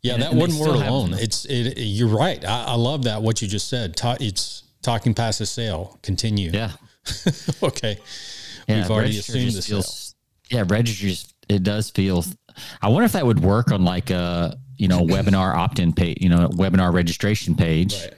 [0.05, 3.21] yeah And- that and one word alone it's it, you're right I, I love that
[3.23, 6.71] what you just said Ta- it's talking past the sale continue yeah,
[7.63, 7.99] okay
[8.69, 8.83] yeah.
[8.83, 10.15] We've already assumed the feels,
[10.51, 11.33] Yeah, registers.
[11.51, 12.25] It does feel.
[12.81, 16.17] I wonder if that would work on like a you know webinar opt-in page.
[16.23, 17.93] You know, webinar registration page.
[17.95, 18.15] Right.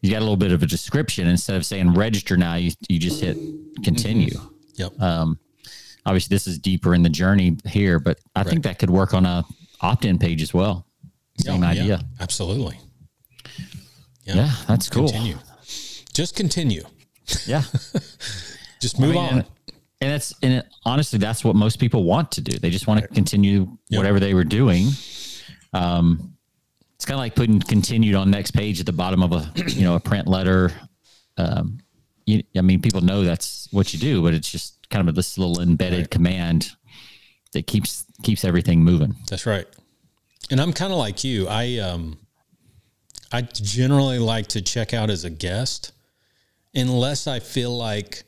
[0.00, 2.54] You got a little bit of a description instead of saying register now.
[2.54, 3.36] You you just hit
[3.82, 4.38] continue.
[4.76, 5.36] yep Um,
[6.06, 9.26] obviously, this is deeper in the journey here, but I think that could work on
[9.26, 9.42] a
[9.80, 10.86] opt-in page as well.
[11.44, 11.84] Same Yeah, idea.
[11.84, 12.78] yeah, absolutely
[14.24, 14.34] Yeah.
[14.36, 15.08] Yeah, that's cool.
[15.08, 15.38] continue
[16.12, 16.82] just continue
[17.46, 17.62] Yeah.
[18.80, 19.46] just move I mean, on And,
[20.00, 22.58] and it's and it, honestly, that's what most people want to do.
[22.58, 24.88] They just want to continue whatever they were doing.
[25.72, 26.34] Um,
[26.96, 29.82] it's kind of like putting continued on next page at the bottom of a you
[29.82, 30.70] know a print letter.
[31.38, 31.78] Um,
[32.26, 35.38] you, I mean, people know that's what you do, but it's just kind of this
[35.38, 36.10] little embedded Right.
[36.10, 36.70] command
[37.52, 39.14] that keeps keeps everything moving.
[39.28, 39.66] That's right.
[40.50, 41.48] And I'm kind of like you.
[41.48, 42.18] I um
[43.30, 45.92] I generally like to check out as a guest
[46.74, 48.24] unless I feel like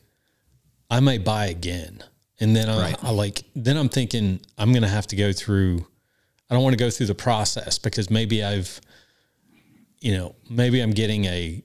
[0.91, 2.03] I may buy again.
[2.41, 3.05] And then I, Right.
[3.05, 5.87] I like, then I'm thinking I'm going to have to go through,
[6.51, 8.81] I don't want to go through the process because maybe I've,
[10.01, 11.63] you know, maybe I'm getting a,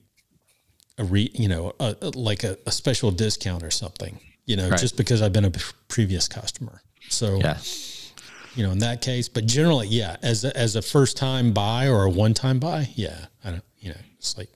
[0.98, 4.68] a re, you know, a, a- like a, a special discount or something, you know,
[4.70, 4.78] Right.
[4.80, 5.52] just because I've been a
[5.88, 6.82] previous customer.
[7.08, 7.58] So, Yeah.
[8.56, 11.88] You know, in that case, but generally, yeah, as a, as a first time buy
[11.88, 14.48] or a one time buy, yeah, I don't, you know, it's like,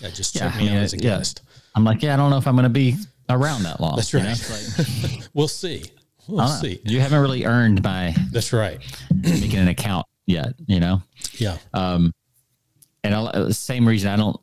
[0.00, 1.02] yeah, just Yeah, me I mean, out as a yeah.
[1.02, 1.42] guest.
[1.74, 2.96] I'm like, yeah, I don't know if I'm going to be
[3.28, 3.96] around that long.
[3.96, 4.26] That's you know?
[4.28, 5.02] right.
[5.02, 5.84] Like, We'll see.
[6.26, 6.80] We'll see.
[6.84, 8.80] You haven't really earned my That's right.
[9.14, 11.02] making an account yet, you know?
[11.34, 11.58] Yeah.
[11.74, 12.12] Um,
[13.02, 14.38] and I'll, uh, the same reason I don't,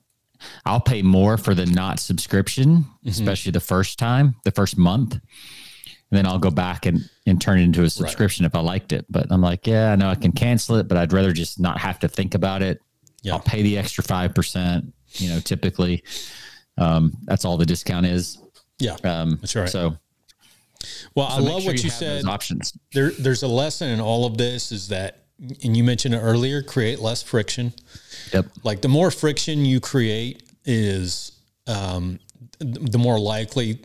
[0.65, 3.09] I'll pay more for the not subscription, Mm-hmm.
[3.09, 5.19] especially the first time, the first month.
[6.11, 8.91] And then I'll go back and, and turn it into a subscription if I liked
[8.91, 9.05] it.
[9.09, 11.79] But I'm like, yeah, I know I can cancel it, but I'd rather just not
[11.79, 12.81] have to think about it.
[13.23, 13.33] Yeah.
[13.33, 16.03] I'll pay the extra 5%, you know, typically.
[16.77, 18.39] Um, that's all the discount is.
[18.79, 18.97] Yeah.
[19.03, 19.69] Um, That's right.
[19.69, 19.95] So,
[21.15, 22.25] well, I so make love sure what you, said.
[22.25, 22.77] options.
[22.93, 25.25] There, there's a lesson in all of this is that,
[25.63, 27.73] and you mentioned it earlier, create less friction.
[28.33, 28.47] Yep.
[28.63, 31.31] Like the more friction you create is,
[31.67, 32.19] um,
[32.59, 33.79] the more likely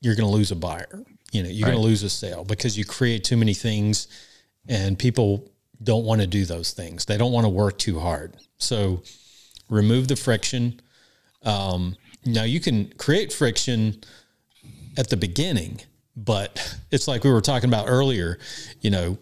[0.00, 1.04] you're going to lose a buyer.
[1.34, 4.06] You know, you're going to lose a sale because you create too many things
[4.68, 5.50] and people
[5.82, 7.04] don't want to do those things.
[7.06, 8.36] They don't want to work too hard.
[8.58, 9.02] So
[9.68, 10.80] remove the friction.
[11.42, 14.02] Um, now you can create friction
[14.96, 15.80] at the beginning,
[16.16, 18.38] but it's like we were talking about earlier,
[18.80, 19.18] you know,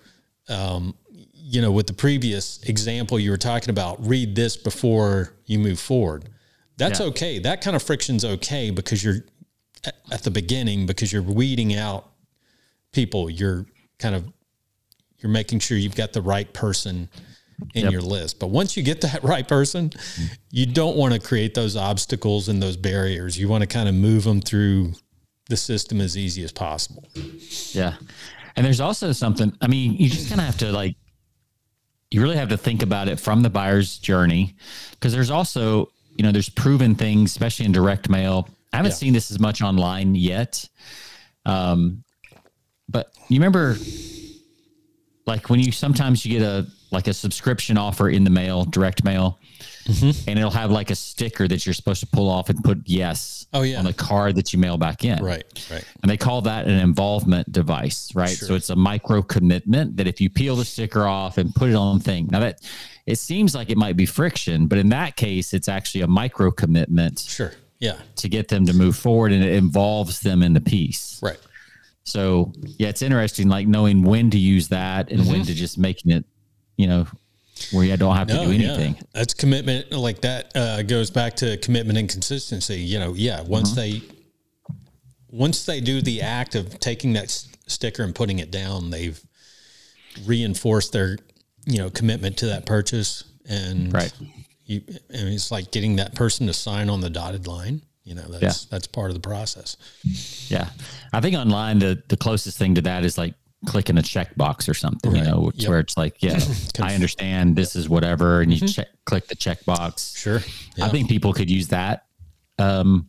[0.51, 0.95] um,
[1.35, 5.81] you know, with the previous example you were talking about, read this before you move
[5.81, 6.29] forward.
[6.77, 7.07] That's Yeah.
[7.07, 7.39] okay.
[7.39, 9.25] That kind of friction's okay because you're
[9.85, 12.09] at, at the beginning because you're weeding out
[12.93, 13.29] people.
[13.31, 13.67] You're
[13.99, 14.31] kind of
[15.19, 17.09] you're making sure you've got the right person
[17.75, 17.93] in Yep.
[17.93, 18.41] your list.
[18.41, 19.93] But once you get that right person,
[20.51, 23.39] you don't want to create those obstacles and those barriers.
[23.39, 24.95] You want to kind of move them through
[25.49, 27.07] the system as easy as possible.
[27.73, 27.95] Yeah.
[28.57, 30.97] And there's also something, I mean, you just kind of have to like,
[32.11, 34.55] you really have to think about it from the buyer's journey
[34.93, 38.49] because there's also, you know, there's proven things, especially in direct mail.
[38.73, 38.97] I haven't Yeah.
[38.97, 40.69] seen this as much online yet.
[41.45, 42.05] Um,
[42.89, 43.77] but you remember
[45.27, 49.05] like when you sometimes you get a like a subscription offer in the mail, direct
[49.05, 49.39] mail,
[49.87, 50.29] Mm-hmm.
[50.31, 53.47] and it'll have like a sticker that you're supposed to pull off and put yes
[53.53, 53.79] Oh, yeah.
[53.81, 55.21] on the card that you mail back in.
[55.25, 55.85] Right, right.
[56.03, 58.29] And they call that an involvement device, right?
[58.31, 61.75] So it's a micro commitment that if you peel the sticker off and put it
[61.75, 62.61] on the thing, now that
[63.07, 66.53] it seems like it might be friction, but in that case, it's actually a micro
[66.53, 67.53] commitment Sure.
[67.83, 67.99] Yeah.
[68.17, 71.19] to get them to move forward and it involves them in the piece.
[71.23, 71.39] Right.
[72.05, 75.31] So yeah, it's interesting, like knowing when to use that and Mm-hmm.
[75.33, 76.25] when to just making it,
[76.77, 77.07] you know,
[77.73, 78.69] where you don't have to No, do yeah.
[78.73, 78.97] anything.
[79.13, 79.93] That's commitment.
[79.93, 82.81] Like that uh, goes back to commitment and consistency.
[82.81, 83.43] You know, yeah.
[83.43, 83.77] Once Mm-hmm.
[83.81, 84.03] they,
[85.31, 89.21] once they do the act of taking that s- sticker and putting it down, they've
[90.25, 91.19] reinforced their,
[91.67, 93.25] you know, commitment to that purchase.
[93.49, 94.13] And Right.
[94.73, 97.83] You, and it's like getting that person to sign on the dotted line.
[98.05, 99.77] You know, that's that's part of the process.
[100.51, 100.69] Yeah.
[101.13, 103.35] I think online the the closest thing to that is like
[103.67, 105.29] clicking a checkbox or something, you Right.
[105.31, 105.69] know, Yep.
[105.69, 106.41] where it's like, yeah,
[106.81, 110.17] I understand this is whatever, and you check click the checkbox.
[110.17, 110.41] Sure.
[110.77, 110.87] Yeah.
[110.87, 112.07] I think people could use that
[112.59, 113.09] um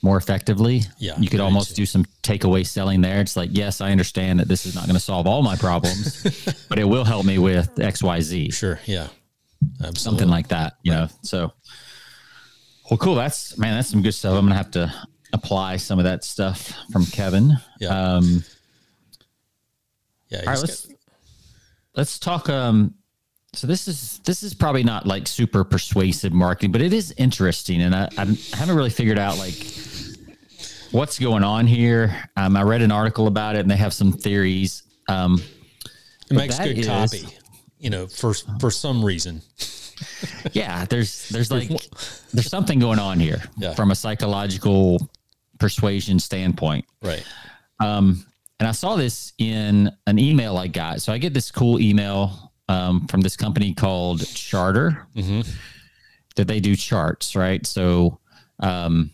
[0.00, 0.82] more effectively.
[1.00, 1.82] Yeah, You could almost do.
[1.82, 3.20] do some takeaway selling there.
[3.20, 6.22] It's like, yes, I understand that this is not going to solve all my problems,
[6.68, 8.54] but it will help me with XYZ.
[8.54, 8.78] sure.
[8.86, 9.08] Yeah.
[9.62, 9.98] Absolutely.
[10.00, 11.08] Something like that, you know.
[11.22, 11.52] So
[12.90, 13.14] well cool.
[13.14, 14.34] That's man, that's some good stuff.
[14.38, 14.92] I'm gonna have to
[15.32, 17.56] apply some of that stuff from Kevin.
[17.80, 17.88] Yeah.
[18.14, 18.44] Um
[20.30, 20.40] yeah.
[20.40, 20.96] all right, let's got-
[21.94, 22.48] let's talk.
[22.48, 22.94] Um,
[23.54, 27.80] so this is this is probably not like super persuasive marketing, but it is interesting,
[27.82, 29.54] and I, I haven't really figured out like
[30.90, 32.14] what's going on here.
[32.36, 34.82] Um, I read an article about it, and they have some theories.
[35.08, 35.42] Um,
[36.30, 37.26] it makes good is- copy.
[37.80, 39.42] You know, for for some reason.
[40.52, 41.68] yeah, there's there's like
[42.32, 43.74] there's something going on here Yeah.
[43.74, 45.08] from a psychological
[45.58, 46.84] persuasion standpoint.
[47.02, 47.24] Right.
[47.80, 48.24] Um,
[48.60, 51.02] and I saw this in an email I got.
[51.02, 55.04] So I get this cool email um, from this company called Chartr
[56.36, 57.64] that they do charts, right?
[57.66, 58.18] So,
[58.60, 59.10] um,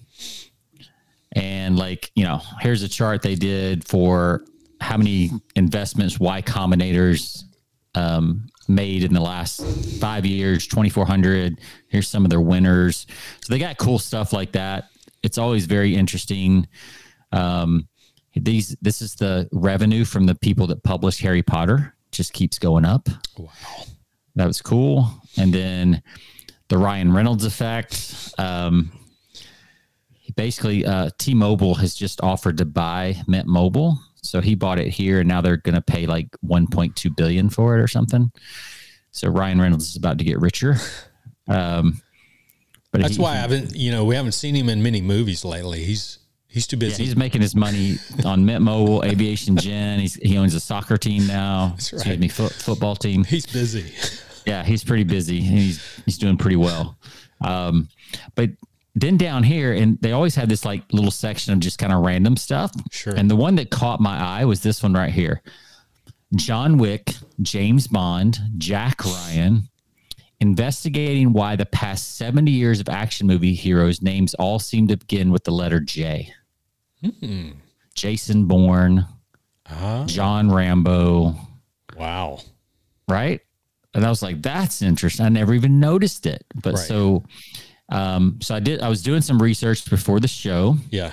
[1.32, 4.44] and like, you know, here's a chart they did for
[4.80, 7.44] how many investments Y Combinators
[7.94, 9.64] um, made in the last
[10.00, 11.60] five years, 2,400.
[11.88, 13.06] Here's some of their winners.
[13.42, 14.86] So they got cool stuff like that.
[15.22, 16.68] It's always very interesting.
[17.32, 17.88] Um,
[18.36, 22.84] these this is the revenue from the people that published Harry Potter just keeps going
[22.84, 23.08] up.
[23.38, 23.50] Wow.
[24.36, 25.08] That was cool.
[25.36, 26.02] And then
[26.68, 28.34] the Ryan Reynolds effect.
[28.38, 28.90] Um,
[30.36, 35.20] basically, uh, T-Mobile has just offered to buy Mint Mobile, So he bought it here,
[35.20, 38.32] and now they're going to pay like 1.2 billion for it or something.
[39.10, 40.76] So Ryan Reynolds is about to get richer.
[41.46, 42.00] Um,
[42.90, 45.44] but that's he, why I haven't, you know, we haven't seen him in many movies
[45.44, 45.84] lately.
[45.84, 46.18] He's
[46.48, 47.02] he's too busy.
[47.02, 50.00] Yeah, he's making his money on Mint Mobile, Aviation Gin.
[50.00, 51.70] He's he owns a soccer team now.
[51.70, 51.98] That's right.
[51.98, 53.24] Excuse me, foot, football team.
[53.24, 53.92] He's busy.
[54.46, 55.40] Yeah, he's pretty busy.
[55.40, 56.96] He's he's doing pretty well.
[57.40, 57.88] Um,
[58.36, 58.50] but
[58.94, 62.04] then down here, and they always have this like little section of just kind of
[62.04, 62.72] random stuff.
[62.90, 63.14] Sure.
[63.14, 65.42] And the one that caught my eye was this one right here.
[66.36, 69.68] John Wick, James Bond, Jack Ryan,
[70.40, 75.30] investigating why the past 70 years of action movie heroes' names all seem to begin
[75.30, 76.32] with the letter J.
[77.02, 77.50] Hmm.
[77.94, 79.06] Jason Bourne,
[79.66, 80.06] uh-huh.
[80.06, 81.36] John Rambo.
[81.96, 82.40] Wow.
[83.08, 83.40] Right?
[83.94, 85.24] And I was like, that's interesting.
[85.24, 86.44] I never even noticed it.
[86.62, 86.82] But right.
[86.82, 87.24] so
[87.88, 90.76] um, so I did I was doing some research before the show.
[90.90, 91.12] Yeah.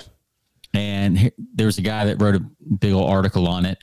[0.74, 2.40] And he, there was a guy that wrote a
[2.80, 3.78] big old article on it.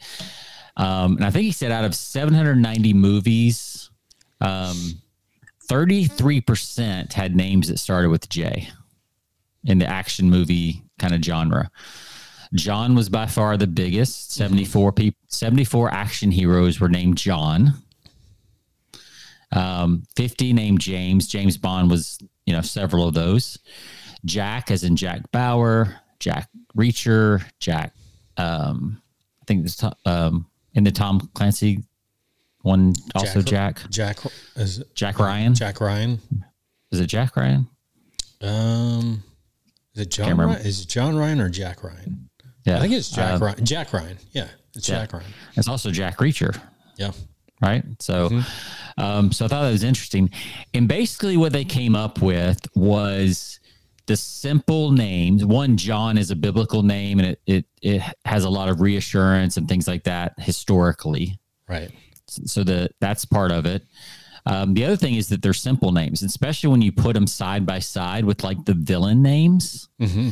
[0.77, 3.91] Um, and I think he said out of 790 movies,
[4.41, 5.01] um,
[5.69, 8.71] 33% had names that started with J
[9.65, 11.71] in the action movie kind of genre.
[12.55, 14.33] John was by far the biggest.
[14.33, 17.75] 74 people, 74 action heroes were named John.
[19.53, 21.27] Um, 50 named James.
[21.27, 22.19] James Bond was,
[22.49, 23.59] you know, several of those.
[24.25, 27.93] Jack, as in Jack Bauer, Jack Reacher, Jack,
[28.39, 29.03] um,
[29.43, 31.85] I think this, um, in the Tom Clancy
[32.63, 33.83] one also Jack.
[33.91, 35.55] Jack, Jack is it, Jack Ryan.
[35.55, 36.21] Jack Ryan.
[36.91, 37.69] Is it Jack Ryan?
[38.41, 39.23] Um,
[39.95, 40.67] is it John Ryan?
[40.67, 42.31] Is it John Ryan or Jack Ryan?
[42.65, 43.67] Yeah, I think it's Jack uh, Ryan.
[43.67, 44.17] Jack Ryan.
[44.33, 45.01] Yeah, it's yeah.
[45.01, 45.27] Jack Ryan.
[45.55, 46.59] It's also Jack Reacher.
[46.97, 47.13] Yeah.
[47.61, 47.85] Right.
[47.99, 49.01] So, mm-hmm.
[49.01, 50.31] um, so I thought that was interesting,
[50.75, 53.59] and basically what they came up with was
[54.07, 55.45] the simple names.
[55.45, 59.57] One, John is a biblical name, and it it it has a lot of reassurance
[59.57, 61.39] and things like that historically.
[61.69, 61.91] Right.
[62.27, 63.83] So the that's part of it.
[64.47, 67.67] Um, the other thing is that they're simple names, especially when you put them side
[67.67, 69.89] by side with like the villain names.
[70.01, 70.31] Mm-hmm.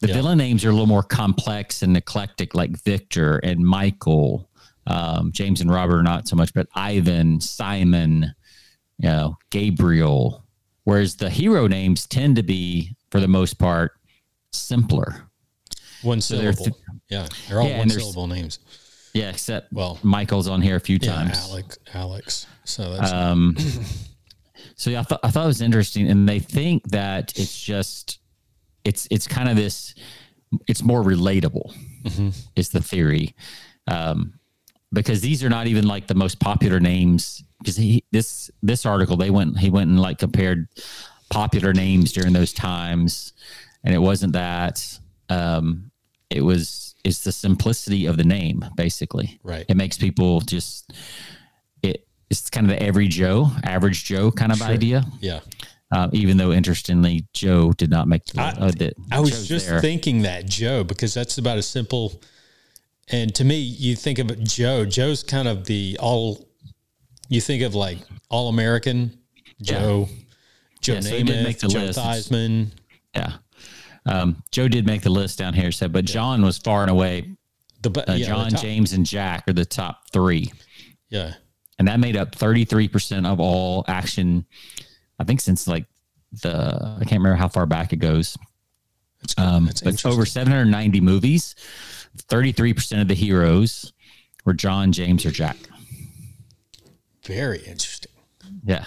[0.00, 0.14] The yeah.
[0.14, 4.48] villain names are a little more complex and eclectic, like Victor and Michael.
[4.86, 8.34] Um, James and Robert are not so much, but Ivan, Simon,
[8.98, 10.44] you know, Gabriel.
[10.84, 13.92] Whereas the hero names tend to be, for the most part,
[14.52, 15.28] simpler.
[16.02, 16.64] One syllable.
[16.64, 16.76] th-
[17.08, 18.58] yeah, they're all yeah, one syllable names.
[19.14, 21.46] Yeah, except well, Michael's on here a few times.
[21.46, 22.46] Yeah, Alex, Alex.
[22.64, 23.56] So that's um.
[24.76, 28.18] so yeah, I thought I thought it was interesting, and they think that it's just
[28.84, 29.94] it's it's kind of this.
[30.68, 31.74] It's more relatable.
[32.02, 32.28] Mm-hmm.
[32.56, 33.34] Is the theory.
[33.86, 34.34] Um,
[34.94, 39.16] because these are not even like the most popular names because he this this article
[39.16, 40.68] they went he went and like compared
[41.30, 43.32] popular names during those times
[43.82, 45.90] and it wasn't that um
[46.30, 50.92] it was it's the simplicity of the name basically right it makes people just
[51.82, 54.68] it it's kind of the every joe average joe kind of sure.
[54.68, 55.40] idea yeah
[55.90, 59.48] uh, even though interestingly joe did not make the, i, uh, the, I was Joe's
[59.48, 59.80] just there.
[59.80, 62.20] thinking that joe because that's about as simple
[63.10, 66.48] and to me you think of joe joe's kind of the all
[67.28, 67.98] you think of like
[68.30, 69.18] all american
[69.62, 70.16] joe yeah.
[70.80, 71.98] joe yeah, namath so joe list.
[71.98, 72.70] theismann
[73.14, 73.34] yeah
[74.06, 77.30] um, Joe did make the list down here, so but John was far and away.
[77.82, 80.52] The uh, yeah, John, the James, and Jack are the top three.
[81.08, 81.34] Yeah,
[81.78, 84.44] and that made up thirty three percent of all action.
[85.18, 85.86] I think since like
[86.42, 88.36] the I can't remember how far back it goes.
[89.20, 91.54] That's Um, but over seven hundred ninety movies,
[92.16, 93.92] thirty three percent of the heroes
[94.44, 95.56] were John, James, or Jack.
[97.24, 98.12] Very interesting.
[98.64, 98.84] Yeah.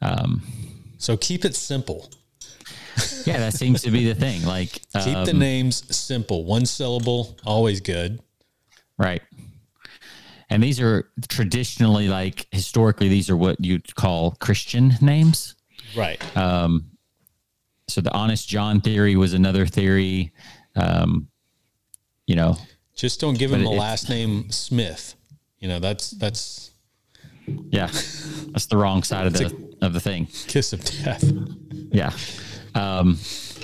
[0.00, 0.42] Um,
[0.98, 2.10] so keep it simple
[3.26, 4.44] yeah, that seems to be the thing.
[4.44, 4.70] Like
[5.04, 8.20] keep um, the names simple, one syllable, always good.
[8.98, 9.22] Right.
[10.50, 15.56] And these are traditionally like historically these are what you'd call Christian names.
[15.96, 16.20] Right.
[16.36, 16.90] Um
[17.88, 20.32] so the honest John theory was another theory.
[20.76, 21.28] Um
[22.32, 22.56] you know,
[22.94, 25.16] just don't give him the last name Smith.
[25.58, 26.70] You know, that's that's
[27.46, 30.28] yeah, that's the wrong side of the of the thing.
[30.46, 31.30] Kiss of death.
[31.90, 32.10] Yeah.
[32.74, 33.18] Um,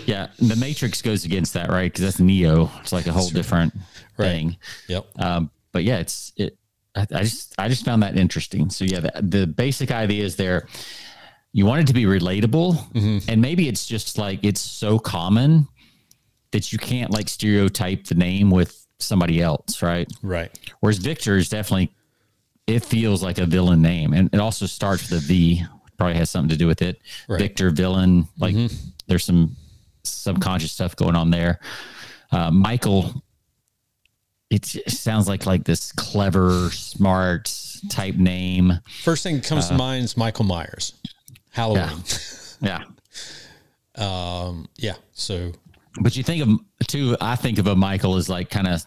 [0.04, 1.90] yeah, the Matrix goes against that, right?
[1.90, 2.70] Because that's Neo.
[2.80, 3.72] It's like a whole different
[4.18, 4.26] right.
[4.26, 4.56] thing.
[4.88, 5.06] Yep.
[5.18, 6.58] Um, but yeah, it's it.
[6.94, 8.68] I, I, just I just found that interesting.
[8.68, 10.68] So yeah, the, the basic idea is there.
[11.52, 13.30] You want it to be relatable, mm-hmm.
[13.30, 15.68] and maybe it's just like it's so common
[16.52, 20.10] that you can't like stereotype the name with somebody else, right?
[20.22, 20.50] Right.
[20.80, 21.92] Whereas Victor is definitely
[22.66, 25.64] it feels like a villain name, and it also starts with a V.
[25.96, 27.00] Probably has something to do with it.
[27.28, 27.40] Right.
[27.40, 28.74] Victor villain, like mm-hmm
[29.08, 29.56] there's some
[30.04, 31.58] subconscious stuff going on there.
[32.30, 33.22] Uh, Michael
[34.50, 37.54] it sounds like like this clever, smart
[37.90, 38.72] type name.
[39.02, 40.94] First thing that comes uh, to mind is Michael Myers,
[41.50, 42.02] Halloween.
[42.60, 42.84] Yeah.
[43.96, 44.46] yeah.
[44.46, 44.94] um, yeah.
[45.12, 45.52] So,
[46.00, 47.16] but you think of too.
[47.20, 48.84] I think of a Michael as like kind of,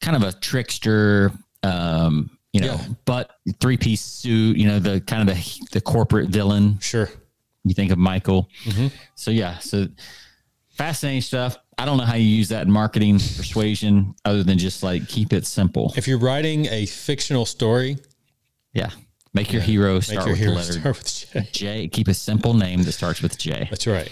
[0.00, 1.32] kind of a trickster.
[1.62, 2.88] Um, you know, yeah.
[3.04, 4.56] but three piece suit.
[4.56, 6.78] You know, the kind of the the corporate villain.
[6.80, 7.08] Sure.
[7.64, 8.48] You think of Michael.
[8.64, 8.88] Mm-hmm.
[9.14, 9.58] So yeah.
[9.58, 9.86] So
[10.70, 11.58] fascinating stuff.
[11.80, 15.32] I don't know how you use that in marketing persuasion other than just like keep
[15.32, 15.92] it simple.
[15.96, 17.96] If you're writing a fictional story,
[18.74, 18.90] yeah,
[19.32, 19.66] make your yeah.
[19.66, 21.48] hero start your with hero the letter start with J.
[21.52, 21.88] J.
[21.88, 23.66] Keep a simple name that starts with J.
[23.70, 24.10] That's right.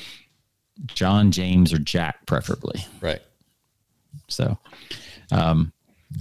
[0.87, 2.85] John, James, or Jack, preferably.
[3.01, 3.21] Right.
[4.29, 4.59] So,
[5.33, 5.73] um,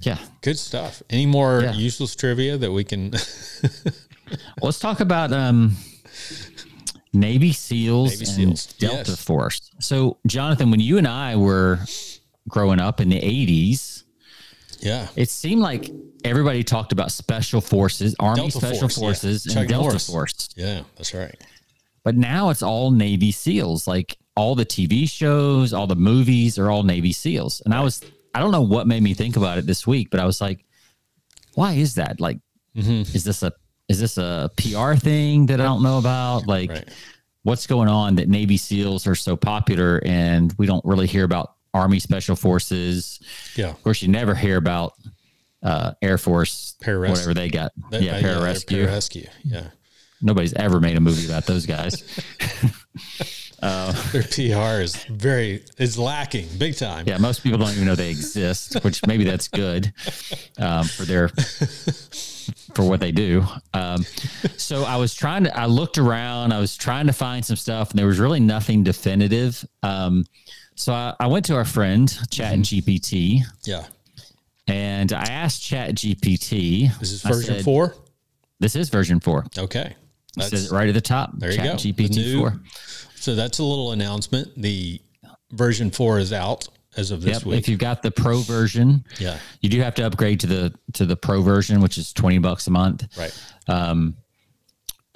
[0.01, 1.01] yeah, good stuff.
[1.09, 1.73] Any more yeah.
[1.73, 3.11] useless trivia that we can?
[4.61, 5.75] Let's talk about um,
[7.13, 8.73] Navy SEALs Navy and SEALs.
[8.73, 9.23] Delta yes.
[9.23, 9.71] Force.
[9.79, 11.79] So, Jonathan, when you and I were
[12.49, 14.03] growing up in the 80s,
[14.79, 15.89] yeah, it seemed like
[16.23, 19.51] everybody talked about special forces, Army Delta Special Force, Forces, yeah.
[19.51, 20.09] and Chuck Delta Norris.
[20.09, 20.49] Force.
[20.55, 21.35] Yeah, that's right.
[22.03, 23.87] But now it's all Navy SEALs.
[23.87, 27.61] Like all the TV shows, all the movies are all Navy SEALs.
[27.65, 27.73] And.
[27.73, 28.01] I was,
[28.33, 30.63] I don't know what made me think about it this week, but I was like,
[31.55, 32.21] why is that?
[32.21, 32.37] Like,
[32.75, 33.01] mm-hmm.
[33.15, 33.51] is this a
[33.89, 36.45] is this a PR thing that I don't know about?
[36.45, 36.87] Like, right.
[37.43, 41.53] what's going on that Navy SEALs are so popular and we don't really hear about
[41.73, 43.19] Army Special Forces?
[43.55, 43.69] Yeah.
[43.69, 44.93] Of course, you never hear about
[45.63, 47.09] uh, Air Force, Pararescue.
[47.09, 47.71] whatever they got.
[47.89, 48.71] That, yeah, uh, Pararescue.
[48.71, 49.29] Yeah, Pararescue.
[49.43, 49.67] Yeah.
[50.21, 52.03] Nobody's ever made a movie about those guys.
[53.61, 57.05] Uh, Their PR is very is lacking big time.
[57.07, 59.91] Yeah, most people don't even know they exist, which maybe that's good
[60.59, 61.29] um, for their
[62.73, 63.43] for what they do.
[63.73, 64.03] Um,
[64.57, 67.91] so I was trying to, I looked around, I was trying to find some stuff,
[67.91, 69.65] and there was really nothing definitive.
[69.83, 70.25] Um,
[70.75, 72.61] so I, I, went to our friend Chat mm-hmm.
[72.61, 73.41] GPT.
[73.65, 73.85] Yeah.
[74.67, 76.97] And I asked Chat GPT.
[76.99, 77.95] This is version said, four.
[78.59, 79.45] This is version four.
[79.57, 79.95] Okay.
[80.37, 81.31] It says it right at the top.
[81.37, 81.73] There you Chat go.
[81.75, 82.61] GPT four.
[83.19, 84.49] So that's a little announcement.
[84.55, 85.01] The
[85.51, 87.45] version four is out as of this yep.
[87.45, 87.59] week.
[87.59, 91.05] If you've got the pro version, yeah, you do have to upgrade to the to
[91.05, 93.05] the pro version, which is twenty bucks a month.
[93.17, 93.43] Right.
[93.67, 94.15] Um,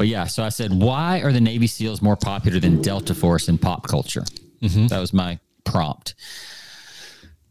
[0.02, 3.50] but yeah, so I said, why are the Navy SEALs more popular than Delta Force
[3.50, 4.24] in pop culture?
[4.60, 4.88] Mm-hmm.
[4.88, 6.16] That was my prompt.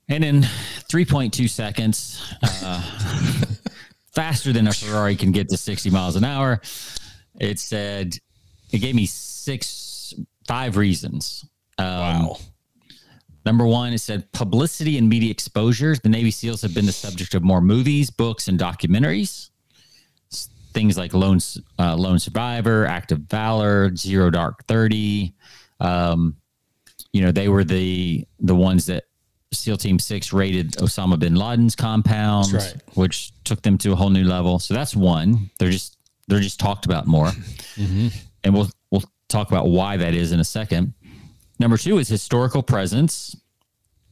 [0.09, 2.83] And in 3.2 seconds, uh,
[4.13, 6.61] faster than a Ferrari can get to 60 miles an hour,
[7.39, 8.17] it said,
[8.73, 9.69] it gave me six,
[10.51, 11.47] five reasons.
[11.79, 12.37] Um, wow.
[13.47, 15.95] Number one, it said publicity and media exposure.
[15.95, 19.51] The Navy SEALs have been the subject of more movies, books, and documentaries.
[20.75, 21.39] Things like Lone,
[21.79, 25.35] uh, Lone Survivor, Act of Valor, Zero Dark Thirty.
[25.79, 26.37] Um,
[27.13, 29.05] you know, they were the the ones that
[29.53, 32.75] SEAL Team Six raided Osama bin Laden's compound, right.
[32.95, 34.59] which took them to a whole new level.
[34.59, 35.51] So that's one.
[35.59, 35.97] They're just
[36.29, 37.27] they're just talked about more,
[37.77, 38.09] mm-hmm.
[38.45, 38.71] and we'll we'll
[39.31, 40.95] talk about why that is in a second.
[41.59, 43.37] Number two is historical presence.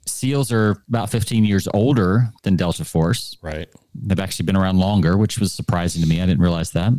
[0.06, 3.36] SEALs are about 15 years older than Delta Force.
[3.42, 3.68] Right.
[3.94, 6.20] They've actually been around longer, which was surprising to me.
[6.20, 6.92] I didn't realize that.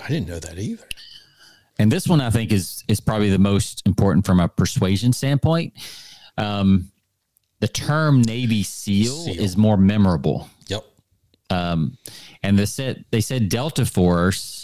[0.00, 0.84] I didn't know that either.
[1.78, 5.72] And this one I think is is probably the most important from a persuasion standpoint.
[6.36, 6.90] Um,
[7.60, 10.48] the term Navy SEAL, SEAL, is more memorable.
[10.68, 10.84] Yep.
[11.50, 11.96] Um,
[12.42, 14.61] and they said they said Delta Force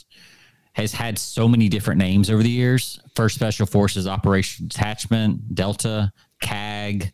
[0.79, 3.01] has had so many different names over the years.
[3.17, 7.13] First Special Forces Operation Detachment, Delta, CAG,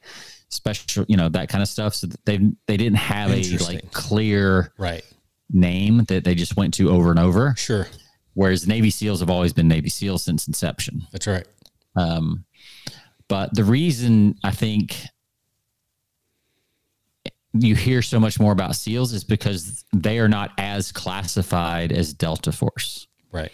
[0.50, 1.94] special, you know, that kind of stuff.
[1.94, 5.02] So they they didn't have a like clear right
[5.50, 7.54] name that they just went to over and over.
[7.56, 7.86] Sure.
[8.34, 11.06] Whereas Navy SEALs have always been Navy SEALs since inception.
[11.10, 11.46] That's right.
[11.96, 12.44] Um,
[13.28, 14.96] but the reason I think
[17.54, 22.12] you hear so much more about SEALs is because they are not as classified as
[22.12, 23.06] Delta Force.
[23.34, 23.50] Right.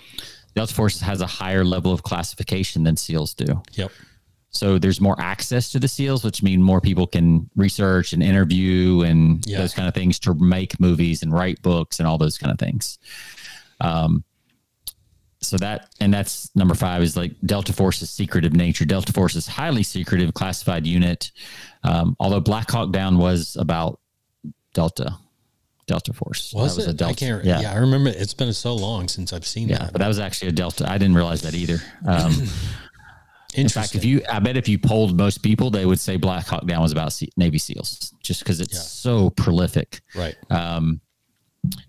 [0.54, 3.62] Delta Force has a higher level of classification than SEALs do.
[3.72, 3.90] Yep.
[4.50, 9.02] So there's more access to the SEALs, which mean more people can research and interview
[9.02, 9.58] and yeah.
[9.58, 12.58] those kind of things to make movies and write books and all those kind of
[12.58, 12.98] things.
[13.80, 14.24] Um,
[15.42, 18.84] so that and that's number five is like Delta Force is secretive nature.
[18.84, 21.30] Delta Force is highly secretive, classified unit.
[21.84, 24.00] Um, although Black Hawk Down was about
[24.74, 25.16] Delta
[25.90, 26.54] Delta Force.
[26.54, 26.96] Was, was it?
[26.96, 27.44] Delta, I can't.
[27.44, 27.60] Yeah.
[27.62, 27.72] yeah.
[27.72, 28.10] I remember.
[28.10, 29.92] It's been so long since I've seen yeah, that.
[29.92, 30.88] but that was actually a Delta.
[30.88, 31.78] I didn't realize that either.
[32.06, 32.32] Um,
[33.54, 36.46] in fact, if you, I bet if you polled most people, they would say Black
[36.46, 38.80] Hawk Down was about Navy SEALs, just because it's yeah.
[38.80, 40.00] so prolific.
[40.14, 40.36] Right.
[40.48, 41.00] Um,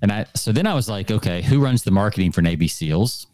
[0.02, 3.28] and I so then I was like, okay, who runs the marketing for Navy SEALs?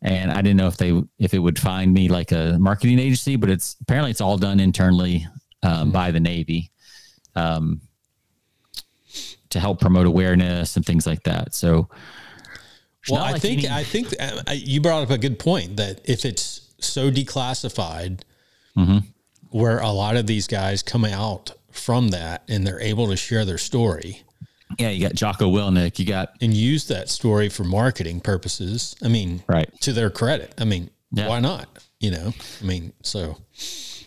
[0.00, 3.34] And I didn't know if they if it would find me like a marketing agency,
[3.34, 5.26] but it's apparently it's all done internally
[5.64, 5.90] um, mm-hmm.
[5.90, 6.70] by the Navy.
[7.34, 7.80] Um,
[9.52, 11.54] to help promote awareness and things like that.
[11.54, 11.88] So,
[13.08, 16.00] well, I, like think, I think I think you brought up a good point that
[16.04, 18.22] if it's so declassified,
[18.76, 18.98] mm-hmm.
[19.50, 23.44] where a lot of these guys come out from that and they're able to share
[23.44, 24.22] their story.
[24.78, 28.96] Yeah, you got Jocko Willink, you got and use that story for marketing purposes.
[29.02, 30.54] I mean, right to their credit.
[30.58, 31.28] I mean, yeah.
[31.28, 31.68] why not?
[32.00, 33.36] You know, I mean, so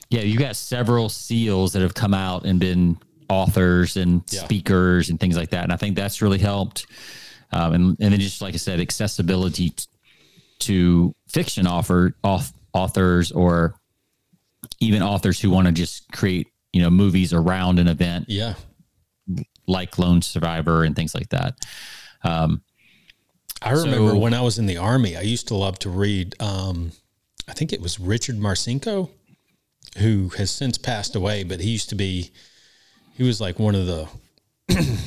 [0.10, 2.98] yeah, you got several seals that have come out and been
[3.30, 4.44] authors and yeah.
[4.44, 6.86] speakers and things like that, and I think that's really helped.
[7.52, 9.86] Um, and and then just like I said, accessibility t-
[10.60, 13.76] to fiction offer off authors or
[14.80, 18.26] even authors who want to just create you know movies around an event.
[18.28, 18.56] Yeah,
[19.68, 21.56] like Lone Survivor and things like that.
[22.24, 22.62] Um,
[23.62, 26.36] I remember so, when I was in the army, I used to love to read.
[26.42, 26.92] Um,
[27.48, 29.10] I think it was Richard Marcinko,
[29.98, 32.32] who has since passed away, but he used to be.
[33.16, 34.08] He was like one of the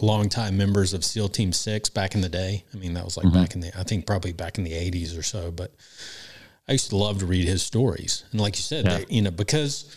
[0.00, 2.64] longtime members of SEAL Team Six back in the day.
[2.72, 3.40] I mean, that was like mm-hmm.
[3.40, 3.78] back in the.
[3.78, 5.50] I think probably back in the eighties or so.
[5.50, 5.74] But
[6.68, 8.98] I used to love to read his stories, and like you said, yeah.
[8.98, 9.96] they, you know, because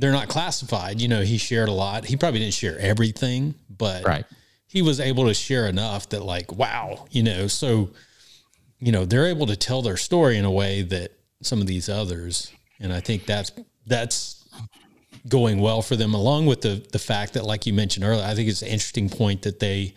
[0.00, 1.00] they're not classified.
[1.00, 2.04] You know, he shared a lot.
[2.04, 4.24] He probably didn't share everything, but right.
[4.66, 7.90] he was able to share enough that, like, wow, you know, so,
[8.78, 11.12] you know, they're able to tell their story in a way that
[11.42, 13.52] some of these others, and I think that's,
[13.86, 14.37] that's
[15.28, 18.34] going well for them, along with the, the fact that, like you mentioned earlier, I
[18.34, 19.94] think it's an interesting point that they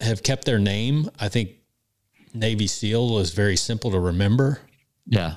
[0.00, 1.10] have kept their name.
[1.18, 1.50] I think
[2.34, 4.60] Navy SEAL is very simple to remember.
[5.06, 5.34] Yeah.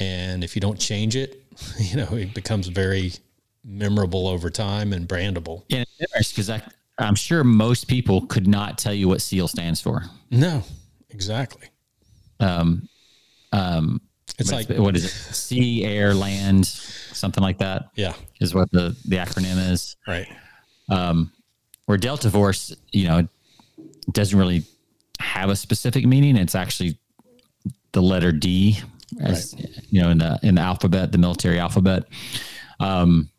[0.00, 1.42] And if you don't change it,
[1.78, 3.12] you know, it becomes very
[3.64, 5.64] memorable over time and brandable.
[5.68, 6.50] Yeah, because
[6.98, 10.04] I'm sure most people could not tell you what SEAL stands for.
[10.30, 10.62] No,
[11.10, 11.68] exactly.
[12.40, 12.88] Um,
[13.52, 14.00] um,
[14.38, 15.10] it's like what is it?
[15.10, 16.64] Sea, air, land,
[17.12, 17.90] something like that.
[17.94, 19.96] Yeah, is what the the acronym is.
[20.06, 20.28] Right.
[20.90, 21.32] Um,
[21.86, 23.28] where Delta Force, you know,
[24.10, 24.64] doesn't really
[25.20, 26.36] have a specific meaning.
[26.36, 26.98] It's actually
[27.92, 28.78] the letter D
[29.20, 29.68] as right.
[29.90, 32.04] you know in the in the alphabet, the military alphabet.
[32.80, 33.30] Um,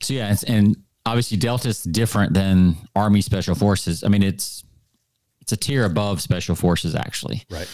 [0.00, 0.76] so yeah, and
[1.06, 4.04] obviously Delta's different than Army Special Forces.
[4.04, 4.64] I mean, it's
[5.40, 7.44] it's a tier above Special Forces actually.
[7.50, 7.68] Right.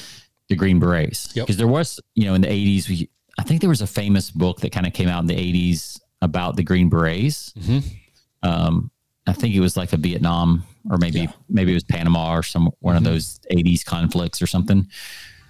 [0.48, 1.32] The Green Berets.
[1.32, 1.58] Because yep.
[1.58, 4.60] there was, you know, in the eighties, we I think there was a famous book
[4.60, 7.52] that kind of came out in the eighties about the Green Berets.
[7.52, 8.48] Mm-hmm.
[8.48, 8.90] Um,
[9.26, 11.32] I think it was like a Vietnam or maybe yeah.
[11.48, 13.06] maybe it was Panama or some one mm-hmm.
[13.06, 14.88] of those eighties conflicts or something.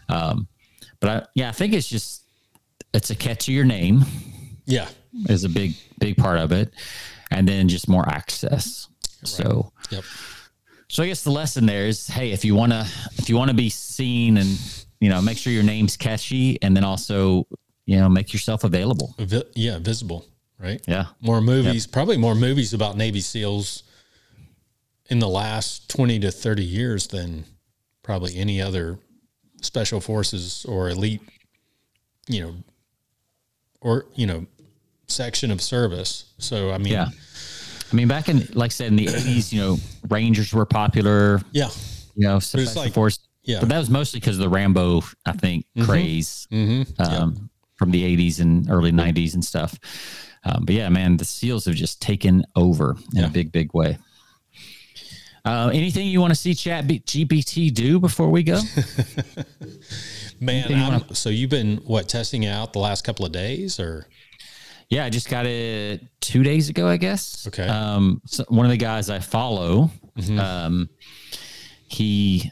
[0.09, 0.49] Um,
[1.01, 2.25] but I, yeah, I think it's just
[2.95, 4.05] it's a catchier name.
[4.65, 4.89] Yeah,
[5.29, 6.73] is a big big part of it,
[7.31, 8.89] and then just more access.
[9.23, 9.29] Right.
[9.29, 10.05] So, yep.
[10.89, 12.87] So I guess the lesson there is, hey, if you want to
[13.19, 14.59] if you want to be seen and
[15.01, 17.47] you know make sure your name's catchy, and then also
[17.87, 19.15] you know make yourself available.
[19.55, 20.27] Yeah, visible.
[20.59, 20.81] Right.
[20.87, 21.07] Yeah.
[21.21, 21.93] More movies, yep.
[21.93, 23.83] probably more movies about Navy SEALs
[25.11, 27.45] in the last twenty to thirty years than
[28.03, 28.99] probably any other
[29.61, 31.21] special forces or elite,
[32.29, 32.55] you know,
[33.81, 34.47] or, you know,
[35.09, 36.33] section of service.
[36.39, 37.09] So, I mean, yeah.
[37.93, 39.77] I mean, back in, like I said, in the 80s, you know,
[40.09, 41.41] Rangers were popular.
[41.53, 41.69] Yeah.
[42.15, 43.19] You know, special like, force.
[43.45, 43.61] Yeah.
[43.61, 45.85] But that was mostly because of the Rambo, I think, mm-hmm.
[45.85, 47.03] craze mm-hmm.
[47.03, 47.43] Um, yeah.
[47.77, 49.79] From the 80s and early 90s and stuff.
[50.45, 53.27] Um, but yeah, man, the SEALs have just taken over in yeah.
[53.27, 53.99] a big, big way.
[55.45, 58.61] Uh, anything you want to see Chat GPT do before we go?
[60.41, 61.15] Man, you wanna...
[61.15, 64.09] so you've been what testing out the last couple of days, or?
[64.89, 67.47] Yeah, I just got it two days ago, I guess.
[67.47, 67.67] Okay.
[67.67, 70.39] Um, so one of the guys I follow, mm-hmm.
[70.39, 70.89] um,
[71.89, 72.51] he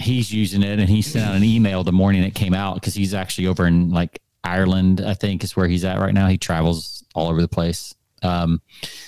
[0.00, 2.94] he's using it, and he sent out an email the morning it came out because
[2.94, 6.28] he's actually over in like Ireland, I think is where he's at right now.
[6.28, 7.94] He travels all over the place.
[8.22, 8.60] Um,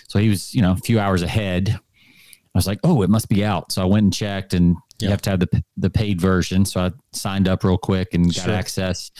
[0.09, 1.79] so he was, you know, a few hours ahead
[2.55, 3.73] I was like, oh, it must be out.
[3.73, 6.65] So I went and checked, and you have to have the the paid version.
[6.65, 8.55] So I signed up real quick and got sure.
[8.55, 9.11] access.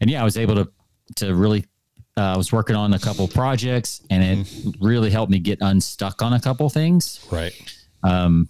[0.00, 0.68] And yeah, I was able to
[1.16, 1.66] to really.
[2.16, 4.84] Uh, I was working on a couple projects, and it mm-hmm.
[4.84, 7.24] really helped me get unstuck on a couple things.
[7.30, 7.52] Right.
[8.02, 8.48] Um,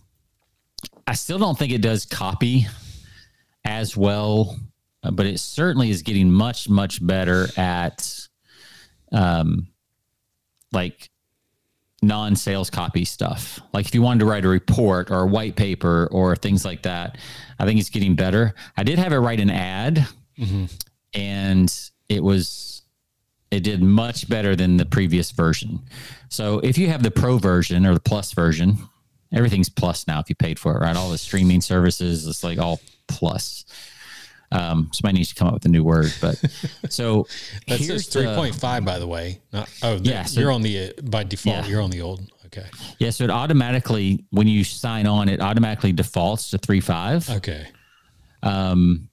[1.11, 2.69] I still don't think it does copy
[3.65, 4.57] as well,
[5.03, 8.29] but it certainly is getting much much better at,
[9.11, 9.67] um,
[10.71, 11.11] like
[12.01, 13.59] non-sales copy stuff.
[13.73, 16.83] Like if you wanted to write a report or a white paper or things like
[16.83, 17.19] that,
[17.59, 18.55] I think it's getting better.
[18.77, 20.07] I did have it write an ad,
[20.39, 20.67] mm-hmm.
[21.13, 22.83] and it was
[23.51, 25.81] it did much better than the previous version.
[26.29, 28.79] So if you have the pro version or the plus version,
[29.33, 30.97] everything's plus now if you paid for it, right?
[30.97, 33.65] All the streaming services, it's like all plus.
[34.53, 36.43] Um, somebody needs to come up with a new word, but
[36.89, 37.29] so
[37.69, 39.41] that's three point five, by the way.
[39.53, 41.65] Not, oh, yeah, so, you're on the uh, by default.
[41.65, 41.67] Yeah.
[41.67, 42.21] You're on the old.
[42.47, 42.67] Okay.
[42.99, 47.29] Yeah, so it automatically when you sign on, it automatically defaults to three five.
[47.31, 47.69] Okay.
[48.43, 49.09] Um,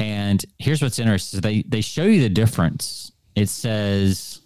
[0.00, 3.12] and here's what's interesting: they they show you the difference.
[3.36, 4.40] It says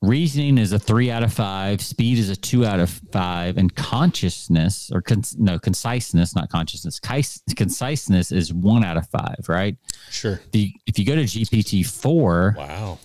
[0.00, 3.74] reasoning is a three out of five, speed is a two out of five, and
[3.74, 9.44] consciousness or con- no conciseness, not consciousness, conciseness is one out of five.
[9.48, 9.76] Right?
[10.10, 10.40] Sure.
[10.52, 12.98] The, if you go to GPT four, Wow.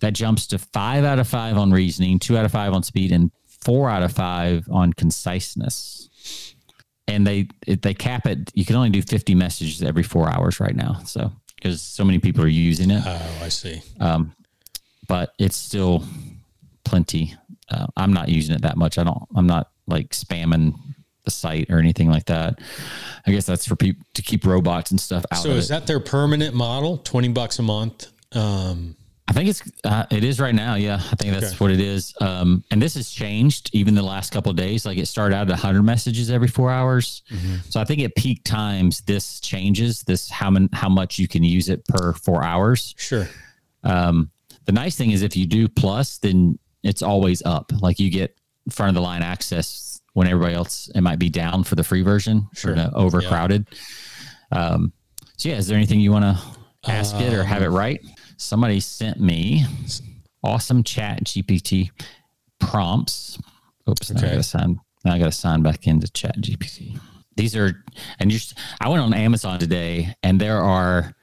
[0.00, 3.12] that jumps to five out of five on reasoning, two out of five on speed,
[3.12, 6.08] and four out of five on conciseness.
[7.06, 8.50] And they it, they cap it.
[8.54, 11.00] You can only do fifty messages every four hours right now.
[11.04, 13.82] So because so many people are using it, Oh, I see.
[13.98, 14.32] um,
[15.08, 16.04] but it's still
[16.90, 17.34] plenty.
[17.70, 18.98] Uh, I'm not using it that much.
[18.98, 19.22] I don't.
[19.36, 20.74] I'm not like spamming
[21.24, 22.58] the site or anything like that.
[23.26, 25.68] I guess that's for people to keep robots and stuff out So is it.
[25.74, 26.98] that their permanent model?
[26.98, 28.08] Twenty bucks a month.
[28.32, 28.96] Um,
[29.28, 30.74] I think it's uh, it is right now.
[30.74, 31.56] Yeah, I think that's Okay.
[31.58, 32.12] what it is.
[32.20, 34.84] Um, and this has changed even the last couple of days.
[34.84, 37.22] Like it started out at 100 messages every four hours.
[37.68, 40.02] So I think at peak times this changes.
[40.02, 42.94] This how mon- how much you can use it per four hours.
[42.98, 43.28] sure.
[43.84, 44.30] Um,
[44.64, 47.72] the nice thing is if you do plus, then it's always up.
[47.80, 48.36] Like you get
[48.70, 52.02] front of the line access when everybody else it might be down for the free
[52.02, 52.76] version Sure.
[52.94, 53.68] overcrowded.
[54.52, 54.92] Um,
[55.36, 58.00] so yeah, is there anything you want to ask it or have it right?
[58.36, 59.64] Somebody sent me
[60.42, 61.90] awesome chat GPT
[62.58, 63.38] prompts.
[63.88, 66.98] Oops, now I gotta sign now I gotta sign back into chat GPT.
[67.36, 67.84] These are
[68.18, 68.38] and you
[68.80, 71.14] I went on Amazon today and there are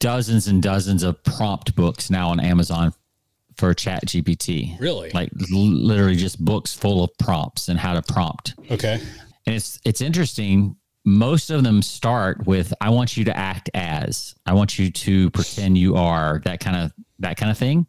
[0.00, 2.92] dozens and dozens of prompt books now on Amazon
[3.56, 4.78] for chat GPT.
[4.80, 5.10] Really?
[5.10, 8.54] Like l- literally just books full of prompts and how to prompt.
[8.70, 9.00] Okay.
[9.46, 10.76] And it's it's interesting.
[11.06, 15.30] Most of them start with "I want you to act as." I want you to
[15.30, 17.86] pretend you are that kind of that kind of thing.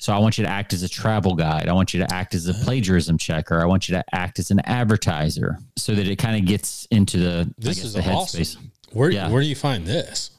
[0.00, 1.68] So I want you to act as a travel guide.
[1.68, 3.60] I want you to act as a plagiarism checker.
[3.60, 7.16] I want you to act as an advertiser, so that it kind of gets into
[7.18, 8.40] the This guess is the awesome.
[8.42, 8.56] headspace.
[8.92, 9.28] Where Yeah.
[9.30, 10.30] where do you find this?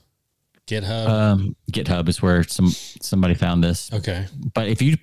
[0.70, 1.08] GitHub.
[1.08, 2.68] Um, GitHub is where some
[3.02, 3.92] somebody found this.
[3.94, 4.28] okay.
[4.54, 4.98] But if you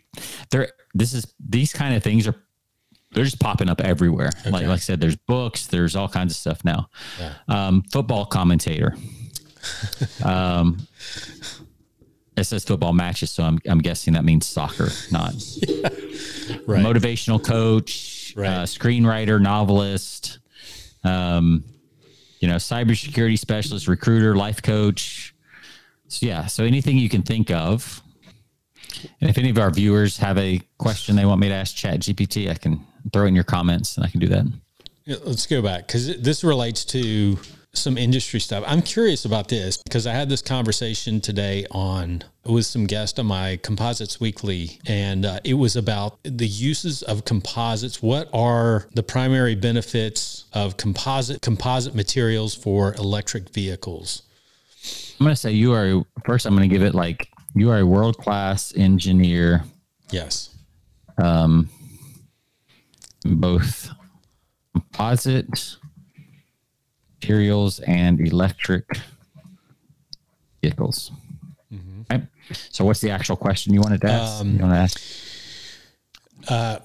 [0.50, 2.34] there, this is these kind of things are
[3.12, 4.30] they're just popping up everywhere.
[4.44, 4.66] Like Okay.
[4.66, 6.88] like I said, there's books, there's all kinds of stuff now.
[7.18, 7.34] Yeah.
[7.48, 8.94] Um, football commentator.
[10.24, 10.86] um,
[12.36, 15.32] it says football matches, so I'm I'm guessing that means soccer, not
[16.66, 16.84] Right.
[16.84, 18.48] motivational coach, Right.
[18.48, 20.38] uh, screenwriter, novelist.
[21.04, 21.64] Um,
[22.40, 25.34] you know, cybersecurity specialist, recruiter, life coach.
[26.08, 28.02] So yeah, so anything you can think of.
[29.20, 32.00] And if any of our viewers have a question they want me to ask Chat
[32.00, 34.46] GPT, I can throw in your comments and I can do that.
[35.24, 37.38] Let's go back because this relates to
[37.72, 38.64] some industry stuff.
[38.66, 43.26] I'm curious about this because I had this conversation today on with some guests on
[43.26, 48.02] my Composites Weekly, and uh, it was about the uses of composites.
[48.02, 54.22] What are the primary benefits of composite composite materials for electric vehicles?
[55.18, 56.46] I'm going to say you are first.
[56.46, 59.64] I'm going to give it like you are a world class engineer,
[60.10, 60.50] Yes.
[61.22, 61.68] um,
[63.24, 63.88] both
[64.74, 65.76] composite
[67.14, 68.84] materials and electric
[70.62, 71.10] vehicles.
[71.72, 72.02] Mm-hmm.
[72.10, 72.26] Right.
[72.70, 74.40] So, what's the actual question you wanted to ask?
[74.40, 75.00] Um, you want to ask?
[76.48, 76.78] Uh,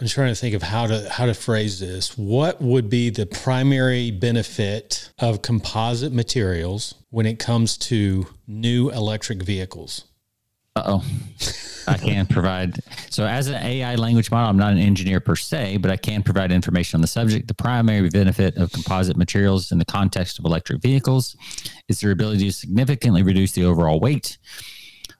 [0.00, 2.16] I'm trying to think of how to how to phrase this.
[2.16, 9.42] What would be the primary benefit of composite materials when it comes to new electric
[9.42, 10.04] vehicles?
[10.74, 11.04] Uh oh.
[11.86, 12.78] I can provide.
[13.10, 16.22] So, as an AI language model, I'm not an engineer per se, but I can
[16.22, 17.48] provide information on the subject.
[17.48, 21.36] The primary benefit of composite materials in the context of electric vehicles
[21.88, 24.38] is their ability to significantly reduce the overall weight.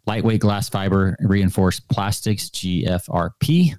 [0.07, 3.74] Lightweight glass fiber reinforced plastics, GFRP,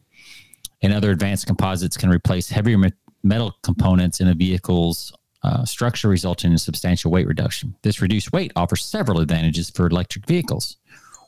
[0.81, 2.77] and other advanced composites can replace heavier
[3.23, 5.13] metal components in a vehicle's
[5.43, 7.75] uh, structure, resulting in substantial weight reduction.
[7.81, 10.77] This reduced weight offers several advantages for electric vehicles.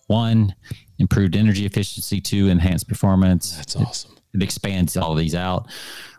[0.08, 0.54] One,
[1.00, 2.22] improved energy efficiency.
[2.22, 3.56] Two, enhanced performance.
[3.58, 4.16] That's awesome.
[4.34, 5.68] It expands all these out.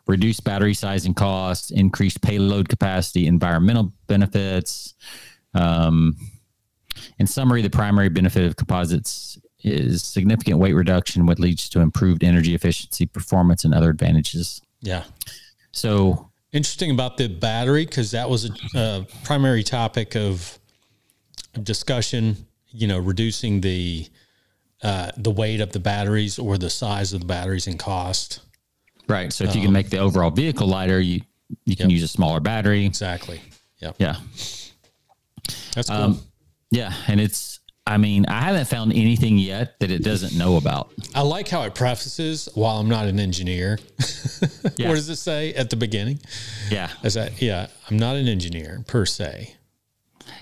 [0.07, 4.95] Reduced battery size and cost, increased payload capacity, environmental benefits.
[5.55, 6.17] Um,
[7.19, 12.23] in summary, the primary benefit of composites is significant weight reduction, what leads to improved
[12.23, 14.61] energy efficiency, performance, and other advantages.
[14.81, 15.05] Yeah.
[15.73, 20.57] So, Interesting about the battery because that was a, a primary topic of
[21.63, 22.37] discussion.
[22.71, 24.07] You know, reducing the
[24.83, 28.41] uh, the weight of the batteries or the size of the batteries and cost.
[29.09, 29.33] right.
[29.33, 31.23] So, if you can make the overall vehicle lighter, you
[31.65, 31.95] you can Yep.
[31.95, 32.85] use a smaller battery.
[32.85, 33.41] Exactly.
[33.79, 33.93] Yeah.
[33.99, 34.17] Yeah.
[35.75, 35.99] That's cool.
[35.99, 36.21] Um,
[36.71, 40.91] yeah, and it's I mean, I haven't found anything yet that it doesn't know about.
[41.15, 43.79] I like how it prefaces while I'm not an engineer.
[44.77, 44.89] Yeah.
[44.89, 46.19] what does it say at the beginning?
[46.71, 46.89] Yeah.
[47.05, 49.55] Is that yeah, I'm not an engineer per se.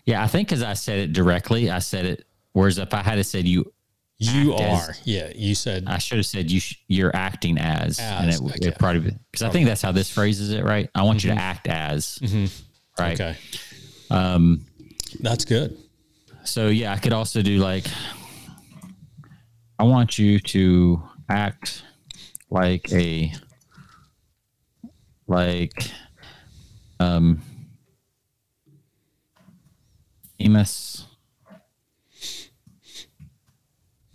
[0.06, 0.22] Yeah.
[0.22, 2.24] I think because I said it directly, I said it.
[2.52, 3.72] Whereas if I had to said you,
[4.18, 4.94] You Act as- are.
[5.04, 6.60] Yeah, you said I should have said you.
[6.60, 10.50] Sh- you're acting as, and it, it probably because I think that's how this phrases
[10.52, 10.88] it, right?
[10.94, 12.18] I want you to act as,
[12.98, 13.20] right?
[13.20, 13.36] okay.
[14.10, 14.64] Um.
[15.20, 15.76] That's good.
[16.44, 17.86] So yeah, I could also do like,
[19.78, 21.84] I want you to act
[22.50, 23.32] like a,
[25.26, 25.90] like,
[27.00, 27.40] um,
[30.38, 31.06] famous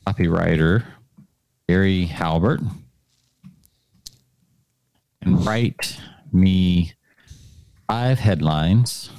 [0.06, 0.86] copywriter
[1.68, 2.62] Gary Halbert
[5.22, 5.98] and write
[6.32, 6.94] me
[7.90, 9.10] five headlines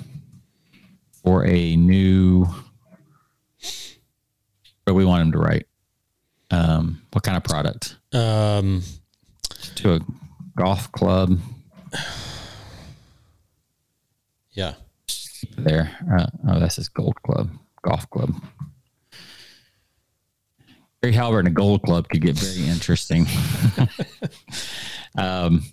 [1.22, 2.46] for a new
[4.88, 5.66] what we want him to write
[6.50, 8.82] um what kind of product Um
[9.76, 10.00] to a
[10.56, 11.38] golf club
[14.52, 14.74] yeah.
[15.56, 17.50] there uh, oh that's his gold club
[17.82, 18.34] golf club
[21.02, 23.26] Gary Halbert and a gold club could get very interesting
[25.18, 25.64] um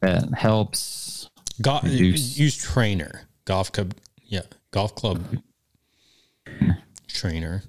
[0.00, 3.22] that helps Go- use trainer.
[3.44, 3.94] Golf club
[4.24, 4.42] yeah.
[4.72, 5.22] Golf club
[7.08, 7.62] trainer.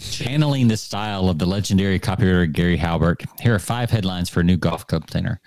[0.00, 4.44] Channeling the style of the legendary copywriter Gary Halbert, here are five headlines for a
[4.44, 5.40] new golf club trainer.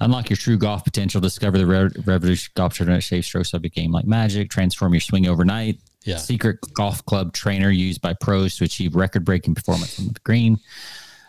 [0.00, 1.20] Unlock your true golf potential.
[1.20, 4.50] Discover the re- revolution golf tournament shape strokes of a game like magic.
[4.50, 5.78] Transform your swing overnight.
[6.04, 6.16] Yeah.
[6.16, 10.58] Secret golf club trainer used by pros to achieve record breaking performance on the green.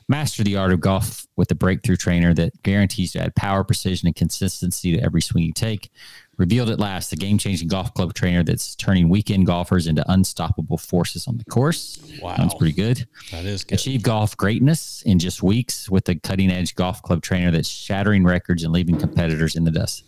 [0.10, 4.08] Master the art of golf with a breakthrough trainer that guarantees to add power, precision,
[4.08, 5.92] and consistency to every swing you take.
[6.38, 10.78] Revealed at last, the game changing golf club trainer that's turning weekend golfers into unstoppable
[10.78, 12.00] forces on the course.
[12.22, 12.38] Wow.
[12.38, 13.08] Sounds pretty good.
[13.32, 13.80] That is good.
[13.80, 18.24] Achieve golf greatness in just weeks with the cutting edge golf club trainer that's shattering
[18.24, 20.06] records and leaving competitors in the dust.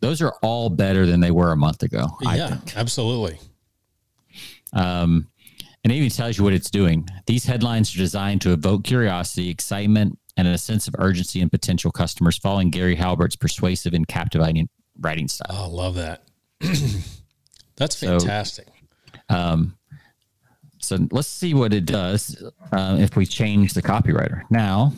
[0.00, 2.08] Those are all better than they were a month ago.
[2.26, 2.76] I yeah, think.
[2.76, 3.38] absolutely.
[4.74, 5.28] Um,
[5.84, 7.06] and it even tells you what it's doing.
[7.26, 11.92] These headlines are designed to evoke curiosity, excitement, and a sense of urgency in potential
[11.92, 14.68] customers following Gary Halbert's persuasive and captivating
[15.00, 15.46] writing style.
[15.50, 16.22] Oh, I love that.
[17.76, 18.68] That's So- fantastic.
[19.28, 19.76] Um,
[20.80, 24.42] so let's see what it does uh, if we change the copywriter.
[24.50, 24.92] Now,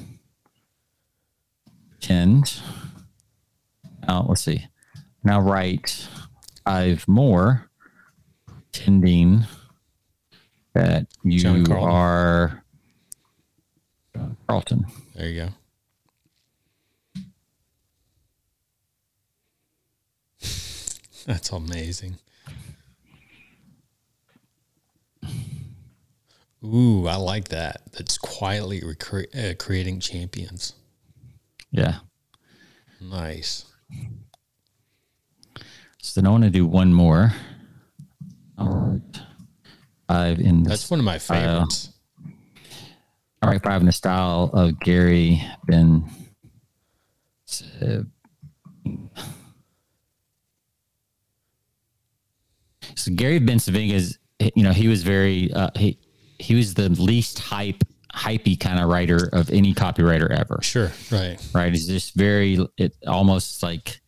[2.01, 2.61] tend.
[4.07, 4.67] Now, let's see.
[5.23, 6.09] Now write
[6.65, 7.71] five more,
[8.47, 9.45] pretending
[10.77, 11.91] that you John Carlton.
[11.91, 12.65] are
[14.15, 14.87] John Carlton.
[15.15, 15.49] there you go.
[21.27, 22.17] That's amazing.
[26.65, 27.83] Ooh, I like that.
[27.93, 30.73] That's quietly recre- uh, creating champions.
[31.71, 31.99] Yeah.
[33.01, 33.65] Nice.
[36.01, 37.33] So then I want to do one more.
[38.59, 39.21] All right.
[40.09, 41.91] Five in the That's one of my favorites.
[43.43, 46.09] All right, five in the style of Gary Ben.
[47.47, 48.05] So
[53.15, 54.19] Gary Ben is,
[54.55, 55.99] you know, he was very, uh, he
[56.39, 57.83] he was the least hype,
[58.13, 60.59] hypey kind of writer of any copywriter ever.
[60.63, 60.93] Sure.
[61.11, 61.39] Right.
[61.55, 61.73] Right?
[61.73, 64.01] He's just very, it almost like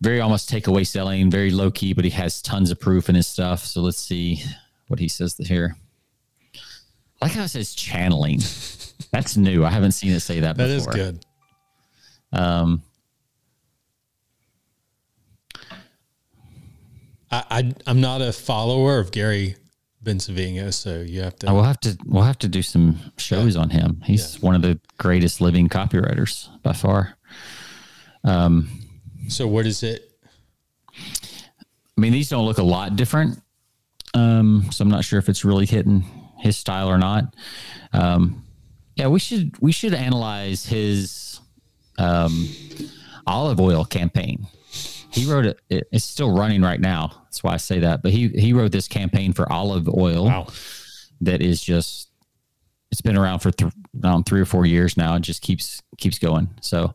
[0.00, 3.26] very almost takeaway selling, very low key, but he has tons of proof in his
[3.26, 3.64] stuff.
[3.64, 4.42] So let's see
[4.90, 5.76] what he says here.
[7.22, 8.38] I like how it says channeling.
[9.12, 9.64] That's new.
[9.64, 10.92] I haven't seen it say that That before.
[10.92, 11.24] is good.
[12.32, 12.82] Um,
[17.30, 19.56] I, I I'm not a follower of Gary
[20.04, 21.48] Bencivenga, so you have to.
[21.48, 21.96] I will have to.
[22.04, 24.02] We'll have to do some shows on him.
[24.04, 27.16] He's one of the greatest living copywriters by far.
[28.24, 28.68] Um,
[29.28, 30.10] so what is it?
[31.96, 33.40] I mean, these don't look a lot different.
[34.14, 36.04] Um, so I'm not sure if it's really hitting
[36.38, 37.34] his style or not.
[37.92, 38.44] Um,
[38.96, 41.40] yeah, we should we should analyze his
[41.98, 42.48] um,
[43.26, 44.46] olive oil campaign.
[45.12, 45.88] He wrote it, it.
[45.92, 47.22] It's still running right now.
[47.24, 48.02] That's why I say that.
[48.02, 50.26] But he he wrote this campaign for olive oil.
[50.26, 50.46] Wow.
[51.22, 52.09] that is just
[52.90, 53.72] it's been around for th-
[54.02, 55.14] um, three or four years now.
[55.14, 56.48] and just keeps keeps going.
[56.60, 56.94] So,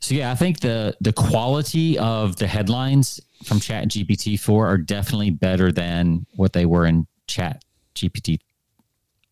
[0.00, 4.78] so yeah, I think the the quality of the headlines from Chat GPT four are
[4.78, 7.64] definitely better than what they were in Chat
[7.94, 8.38] GPT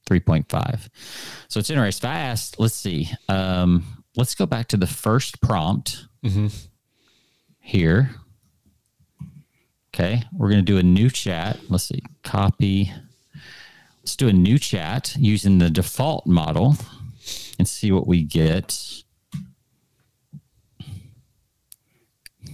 [0.07, 0.89] three point five.
[1.49, 2.09] So it's interesting.
[2.09, 6.07] If I asked, let's see, um, let's go back to the first prompt.
[6.25, 6.53] Mhm.
[7.59, 8.15] here.
[9.95, 11.59] Okay, we're going to do a new chat.
[11.71, 12.93] Let's see, copy.
[14.07, 16.77] Let's do a new chat using the default model
[17.59, 19.03] and see what we get.
[22.41, 22.53] I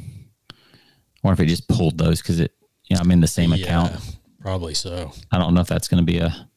[1.22, 2.52] wonder if it just pulled those because it,
[2.88, 4.16] you know, I'm in the same Yeah, account.
[4.40, 5.12] probably so.
[5.30, 6.48] I don't know if that's going to be a.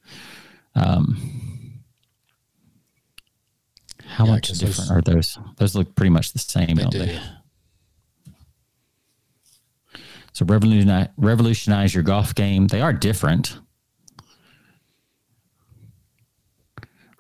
[0.76, 1.82] Um,
[4.06, 5.38] how Yeah, much 'cause those- different are those?
[5.58, 7.00] Those look pretty much the same, They don't do.
[7.00, 7.22] they?
[10.32, 12.68] So revolutionize, revolutionize your golf game.
[12.68, 13.60] They are different.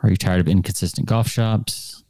[0.05, 2.03] Are you tired of inconsistent golf shops?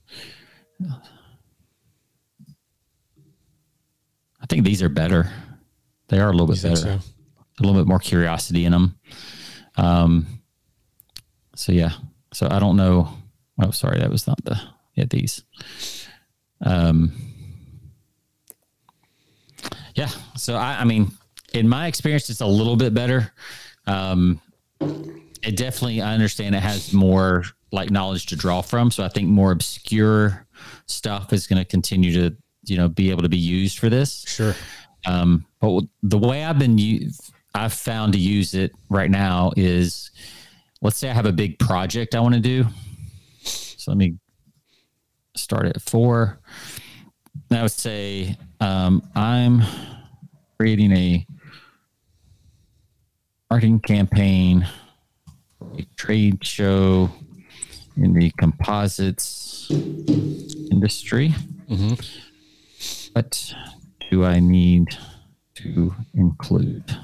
[4.42, 5.32] I think these are better.
[6.10, 6.76] They are a little bit better.
[6.76, 6.90] so?
[6.90, 9.00] A little bit more curiosity in them.
[9.78, 10.42] Um,
[11.56, 11.94] so yeah.
[12.34, 13.08] So I don't know.
[13.62, 14.60] Oh, sorry, that was not the
[14.96, 15.44] yeah these.
[16.60, 17.14] Um,
[19.94, 20.10] yeah.
[20.36, 21.12] So I, I mean,
[21.54, 23.32] in my experience, it's a little bit better.
[23.88, 24.42] Um,
[24.82, 28.90] it definitely, I understand it has more like knowledge to draw from.
[28.90, 30.48] So I think more obscure
[30.88, 34.24] stuff is going to continue to, you know, be able to be used for this.
[34.28, 34.56] Sure.
[35.06, 36.80] Um, but the way I've been,
[37.54, 40.10] I've found to use it right now is,
[40.82, 42.66] let's say I have a big project I want to do.
[43.44, 44.16] So let me
[45.36, 46.40] start at four.
[47.52, 49.62] I would say um, I'm
[50.58, 51.28] creating a
[53.52, 54.68] marketing campaign,
[55.78, 57.12] a trade show
[57.98, 59.70] in the composites
[60.72, 61.34] industry.
[63.14, 63.54] What
[64.12, 64.98] do I need
[65.56, 66.98] to include?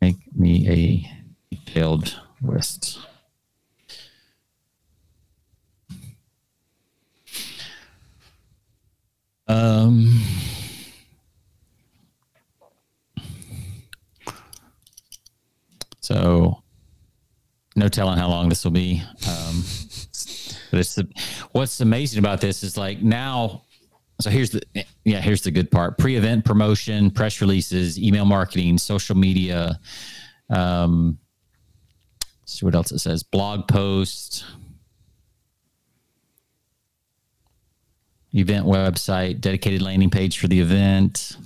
[0.00, 0.68] Make me
[1.50, 2.98] a detailed list.
[9.48, 10.22] Um,
[16.00, 16.62] so
[17.76, 19.02] no telling how long this will be.
[19.28, 19.62] Um,
[20.70, 21.06] the,
[21.52, 23.62] what's amazing about this is like now.
[24.20, 24.62] So here's the
[25.04, 29.78] yeah here's the good part: pre-event promotion, press releases, email marketing, social media.
[30.48, 31.18] Um,
[32.46, 34.46] see what else it says: blog post,
[38.32, 41.36] event website, dedicated landing page for the event.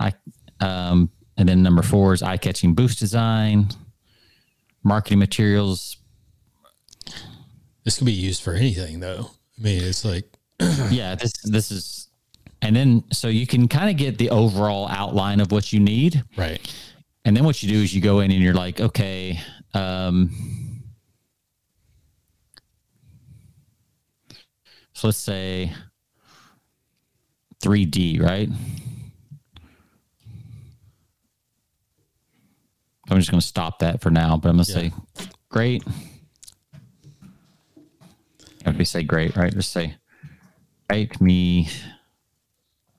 [0.00, 0.12] I
[0.58, 3.68] um, and then number four is eye-catching boost design,
[4.86, 5.96] marketing materials,
[7.84, 9.30] This could be used for anything, though.
[9.58, 10.24] I mean, it's like
[10.90, 12.08] yeah this this is
[12.62, 16.22] and then so you can kind of get the overall outline of what you need
[16.36, 16.60] right.
[17.26, 19.38] and then what you do is you go in and you're like okay
[19.74, 20.30] um
[24.94, 25.70] so let's say
[27.62, 28.48] 3d right
[33.10, 34.88] i'm just going to stop that for now but i'm going to Yeah.
[34.88, 34.92] say
[35.48, 35.82] great.
[38.64, 39.52] If we say great right?
[39.52, 39.94] Just say
[40.90, 41.68] write me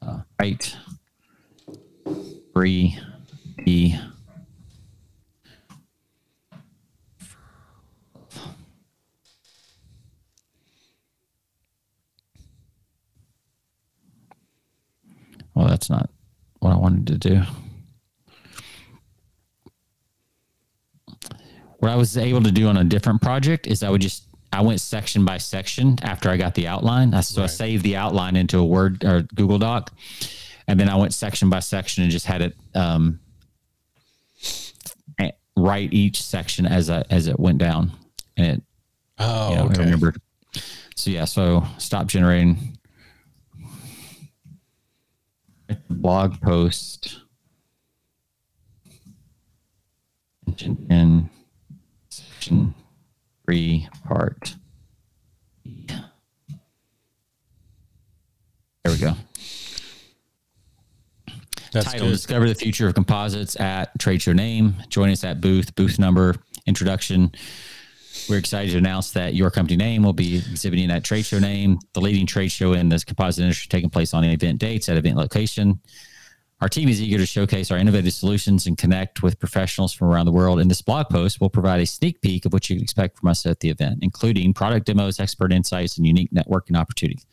[0.01, 0.77] uh, write
[2.53, 2.97] three
[3.65, 3.99] D
[15.53, 16.09] well that's not
[16.59, 17.41] what I wanted to do
[21.77, 24.61] what I was able to do on a different project is I would just I
[24.61, 27.13] went section by section after I got the outline.
[27.13, 29.91] I, so I saved the outline into a Word or Google Doc,
[30.67, 33.19] and then I went section by section and just had it um,
[35.57, 37.91] write each section as I, as it went down,
[38.37, 38.63] and it
[39.19, 39.81] Oh, you know, okay.
[39.81, 40.13] I remember.
[40.95, 42.77] So yeah, so stop generating
[45.89, 47.21] blog post
[50.89, 51.29] in
[52.47, 52.73] section
[53.45, 54.55] three part.
[55.65, 56.01] There
[58.85, 59.13] we go.
[61.73, 62.13] That's Title: good.
[62.13, 64.75] Discover the future of composites at trade show name.
[64.87, 65.75] Join us at booth.
[65.75, 66.35] Booth number.
[66.65, 67.33] Introduction.
[68.29, 71.79] We're excited to announce that your company name will be exhibiting at trade show name,
[71.93, 75.17] the leading trade show in this composite industry, taking place on event dates at event
[75.17, 75.79] location.
[76.59, 80.25] Our team is eager to showcase our innovative solutions and connect with professionals from around
[80.25, 80.59] the world.
[80.59, 83.29] In this blog post, we'll provide a sneak peek of what you can expect from
[83.29, 87.25] us at the event, including product demos, expert insights, and unique networking opportunities.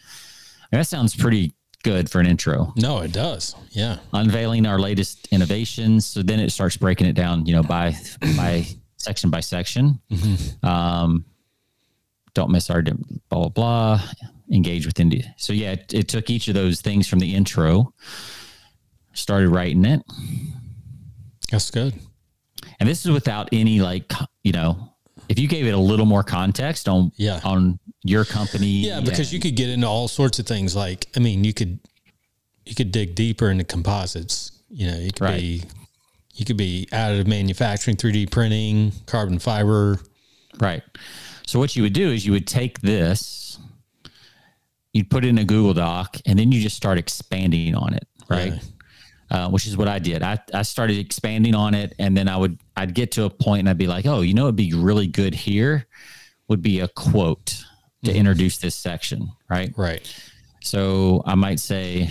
[0.70, 3.54] And that sounds pretty good for an intro No, it does.
[3.70, 3.98] Yeah.
[4.12, 6.04] unveiling our latest innovations.
[6.06, 7.96] So then it starts breaking it down, you know, by
[8.36, 8.66] by
[8.98, 10.00] section by section.
[10.62, 11.24] Um,
[12.34, 12.98] don't miss our blah
[13.28, 14.00] blah blah
[14.52, 15.34] engage with India.
[15.38, 17.92] So yeah, it, it took each of those things from the intro,
[19.14, 20.02] started writing it,
[21.50, 21.94] That's good.
[22.80, 24.12] and this is without any like
[24.42, 24.92] you know,
[25.28, 27.40] if you gave it a little more context on Yeah.
[27.44, 30.76] on your company, Yeah, because you could get into all sorts of things.
[30.76, 31.78] Like, I mean, you could
[32.66, 34.50] you could dig deeper into composites.
[34.70, 35.40] You know, you could Right.
[35.40, 35.62] be
[36.34, 40.00] you could be additive manufacturing, three D printing, carbon fiber.
[40.58, 40.82] Right.
[41.46, 43.58] So what you would do is you would take this,
[44.92, 48.06] you'd put it in a Google Doc, and then you just start expanding on it,
[48.28, 48.54] right?
[49.30, 50.22] Uh, which is what I did.
[50.22, 53.60] I, I started expanding on it, and then I would I'd get to a point
[53.60, 55.86] and I'd be like, oh, you know, it'd be really good here
[56.48, 57.64] would be a quote
[58.04, 59.72] to introduce this section, right?
[59.76, 60.14] Right.
[60.62, 62.10] So I might say,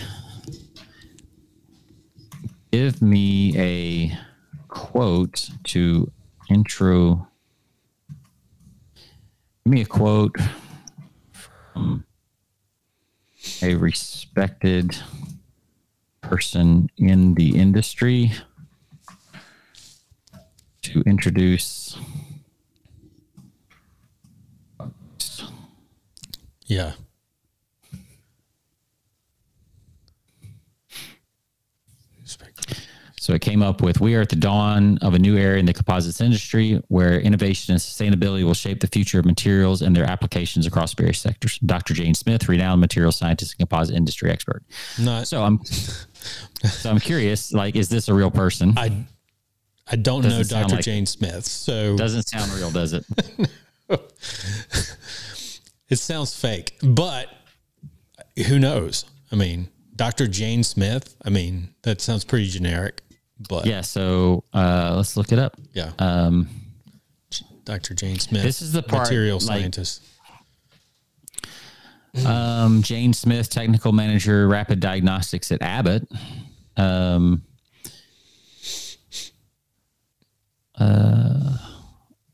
[2.72, 4.18] give me a
[4.68, 6.12] quote to
[6.50, 7.28] intro.
[9.66, 10.36] Give me a quote
[11.32, 12.06] from
[13.62, 14.96] a respected
[16.34, 18.32] person in the industry
[20.82, 21.96] to introduce.
[26.66, 26.94] Yeah.
[33.24, 35.66] So it came up with We are at the dawn of a new era in
[35.66, 40.04] the composites industry where innovation and sustainability will shape the future of materials and their
[40.04, 41.58] applications across various sectors.
[41.60, 41.94] Dr.
[41.94, 44.62] Jane Smith, renowned material scientist and composite industry expert.
[45.00, 45.30] Not.
[45.30, 45.62] So I'm
[46.64, 48.74] so I'm curious, like, is this a real person?
[48.78, 49.06] I.
[49.86, 50.76] I don't know Doesn't sound Dr.
[50.78, 53.06] like- Jane Smith, so Doesn't sound real, does it?
[55.90, 56.78] it sounds fake.
[56.82, 57.28] But
[58.48, 59.06] who knows?
[59.32, 60.28] I mean, Dr.
[60.28, 61.16] Jane Smith.
[61.26, 63.02] I mean, that sounds pretty generic.
[63.50, 63.82] But Yeah.
[63.82, 65.58] So uh, let's look it up.
[65.74, 66.48] yeah, Um,
[67.66, 67.94] Dr.
[67.94, 68.44] Jane Smith.
[68.44, 70.02] This is the part, material like- scientist.
[72.26, 76.08] Um, Jane Smith, technical manager, rapid diagnostics at Abbott.
[76.78, 77.44] Um,
[80.76, 81.58] uh,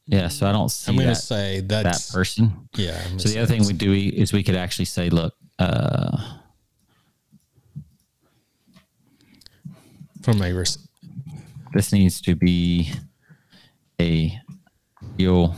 [0.08, 2.68] yeah, so I don't see I'm going to that, say that that's person.
[2.76, 3.00] yeah.
[3.18, 6.18] So the other thing we do is we could actually say, look, uh,
[10.24, 10.78] from a res-
[11.74, 12.92] this needs to be
[14.02, 14.36] a
[15.18, 15.56] real,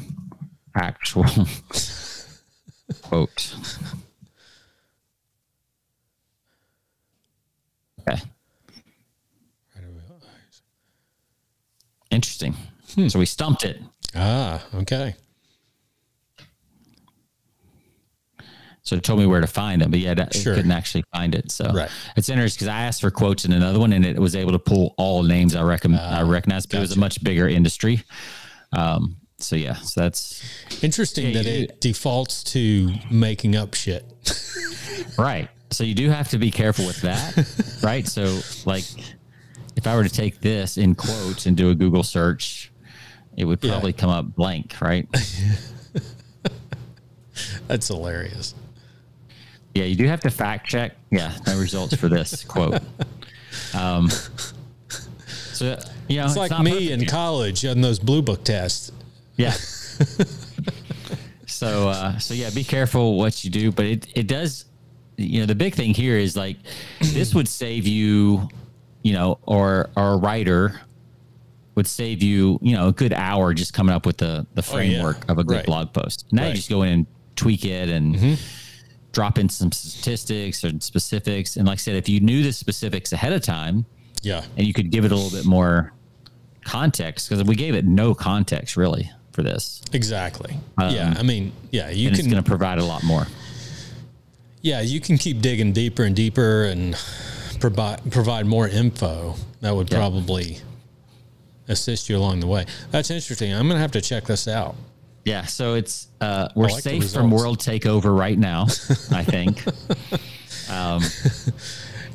[0.75, 1.25] actual
[3.01, 3.55] quote.
[8.11, 8.21] Okay.
[12.09, 12.55] Interesting.
[13.07, 13.79] So we stumped it.
[14.15, 15.15] ah okay.
[18.83, 20.55] So it told me where to find it, but yeah, it Sure.
[20.55, 21.51] couldn't actually find it.
[21.51, 21.89] So Right.
[22.17, 24.59] it's interesting because I asked for quotes in another one, and it was able to
[24.59, 28.03] pull all names I reckon I recognize, but it was a Ah, much bigger industry.
[28.73, 30.41] Um, so yeah, so that's
[30.81, 34.03] Interesting Yeah, that you- it defaults to making up shit.
[35.17, 35.47] right.
[35.71, 38.05] So you do have to be careful with that, right?
[38.07, 38.83] So like,
[39.75, 42.71] if I were to take this in quotes and do a Google search,
[43.37, 43.71] it would Yeah.
[43.71, 45.07] probably come up blank, right?
[47.67, 48.53] That's hilarious.
[49.73, 50.95] Yeah, you do have to fact check.
[51.11, 52.81] Yeah, no results for this quote.
[53.73, 54.09] Um,
[55.53, 58.91] so you know, It's like not me in college on those blue book tests.
[59.37, 59.51] Yeah.
[61.47, 64.65] so uh, so yeah, be careful what you do, but it it does.
[65.17, 66.57] You know, the big thing here is like
[67.01, 68.47] this would save you,
[69.03, 70.79] you know, or or a writer
[71.75, 74.77] would save you, you know, a good hour just coming up with the the Oh,
[74.77, 74.89] yeah.
[74.91, 75.65] framework of a good Right.
[75.65, 76.25] blog post.
[76.31, 77.05] Now you just go in and
[77.35, 78.33] tweak it and Mm-hmm.
[79.13, 81.57] drop in some statistics or specifics.
[81.57, 83.85] And like I said, if you knew the specifics ahead of time,
[84.21, 84.43] Yeah.
[84.57, 85.91] and you could give it a little bit more
[86.65, 90.57] context because we gave it no context really for this Exactly.
[90.79, 91.13] yeah.
[91.17, 93.27] I mean, yeah, you Um, can it's going to provide a lot more
[94.61, 96.95] yeah, you can keep digging deeper and deeper and
[97.59, 99.35] provide provide more info.
[99.61, 99.97] That would Yeah.
[99.99, 100.57] probably
[101.67, 102.65] assist you along the way.
[102.91, 103.53] That's interesting.
[103.53, 104.75] I'm going to have to check this out.
[105.23, 108.63] yeah so it's uh we're like safe from world takeover right now
[109.11, 109.63] i think
[110.71, 110.99] um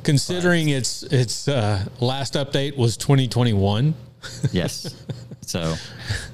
[0.03, 3.93] Considering its its uh, last update was 2021.
[4.51, 4.93] yes
[5.41, 5.75] so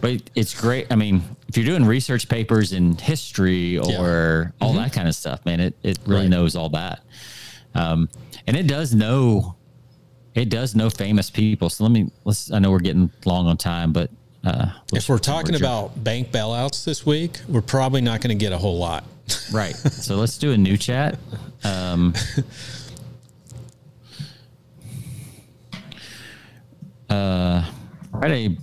[0.02, 1.22] but it's great i mean
[1.54, 4.50] if you're doing research papers in history or yeah.
[4.60, 4.82] all mm-hmm.
[4.82, 6.30] that kind of stuff, man, it, it really right.
[6.32, 7.02] knows all that.
[7.76, 8.10] Um,
[8.48, 9.56] and it does know,
[10.34, 11.70] it does know famous people.
[11.70, 14.10] So let me, let's, I know we're getting long on time, but,
[14.44, 18.52] uh, if we're talking about bank bailouts this week, we're probably not going to get
[18.52, 19.04] a whole lot.
[19.54, 19.76] right.
[19.76, 21.20] So let's do a new chat.
[21.64, 22.16] Um,
[27.12, 27.70] uh,
[28.10, 28.58] Friday,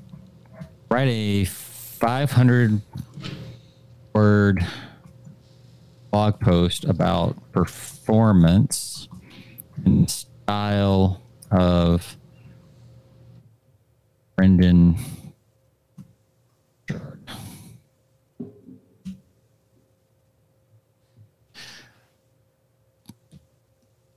[0.88, 1.46] Friday,
[2.00, 2.80] 500
[4.14, 4.66] word
[6.10, 9.06] blog post about performance
[9.84, 11.20] and style
[11.50, 12.16] of
[14.34, 14.96] Brendon.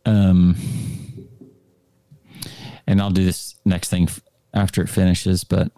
[0.06, 0.56] Um,
[2.88, 4.08] and I'll do this next thing
[4.54, 5.70] after it finishes, but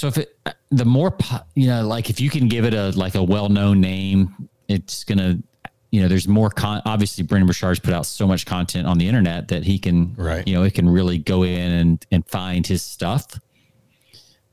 [0.00, 0.34] so if it,
[0.70, 1.14] the more,
[1.54, 5.18] you know, like if you can give it a, like a well-known name, it's going
[5.18, 5.42] to,
[5.90, 9.06] you know, there's more con obviously Brendon Burchard's put out so much content on the
[9.06, 10.48] internet that he can, right.
[10.48, 13.38] you know, it can really go in and, and find his stuff.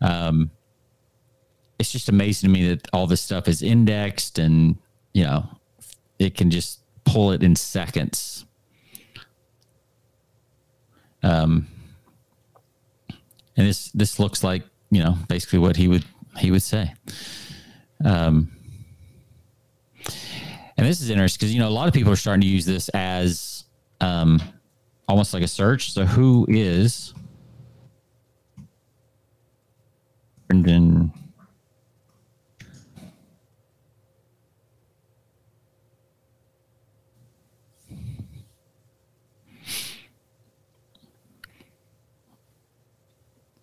[0.02, 0.52] Um,
[1.80, 4.76] it's just amazing to me that all this stuff is indexed and,
[5.14, 5.48] you know,
[6.20, 8.44] it can just pull it in seconds.
[11.24, 11.70] Um,
[13.56, 16.06] and this, this looks like you know, basically what he would
[16.38, 16.94] he would say.
[18.04, 18.52] Um,
[20.78, 22.66] and this is interesting because you know a lot of people are starting to use
[22.66, 23.66] this as
[24.02, 24.42] um,
[25.08, 25.92] almost like a search.
[25.92, 27.14] So who is
[30.48, 31.12] Brendon?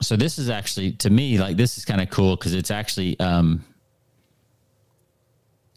[0.04, 3.18] So this is actually to me like this is kind of cool because it's actually
[3.20, 3.64] um,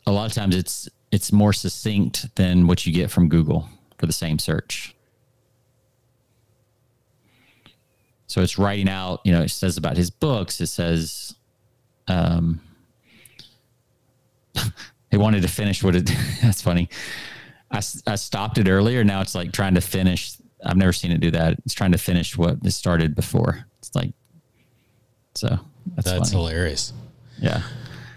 [0.06, 4.06] a lot of times it's it's more succinct than what you get from Google for
[4.06, 4.96] the same search.
[8.28, 10.60] So it's writing out, you know, it says about his books.
[10.60, 11.34] It says,
[12.10, 12.60] um,
[15.12, 16.90] they wanted to finish what it, that's funny.
[17.72, 19.04] I, I stopped it earlier.
[19.04, 20.36] Now it's like trying to finish.
[20.64, 21.58] I've never seen it do that.
[21.66, 23.67] It's trying to finish what it started before.
[23.88, 24.12] It's like
[25.36, 25.60] so
[25.96, 26.94] that's, that's hilarious.
[27.40, 27.62] Yeah.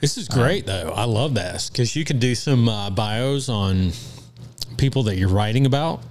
[0.01, 0.93] This is great though.
[0.97, 3.93] I love this because you can do some uh, bios on
[4.79, 6.03] people that you're writing about.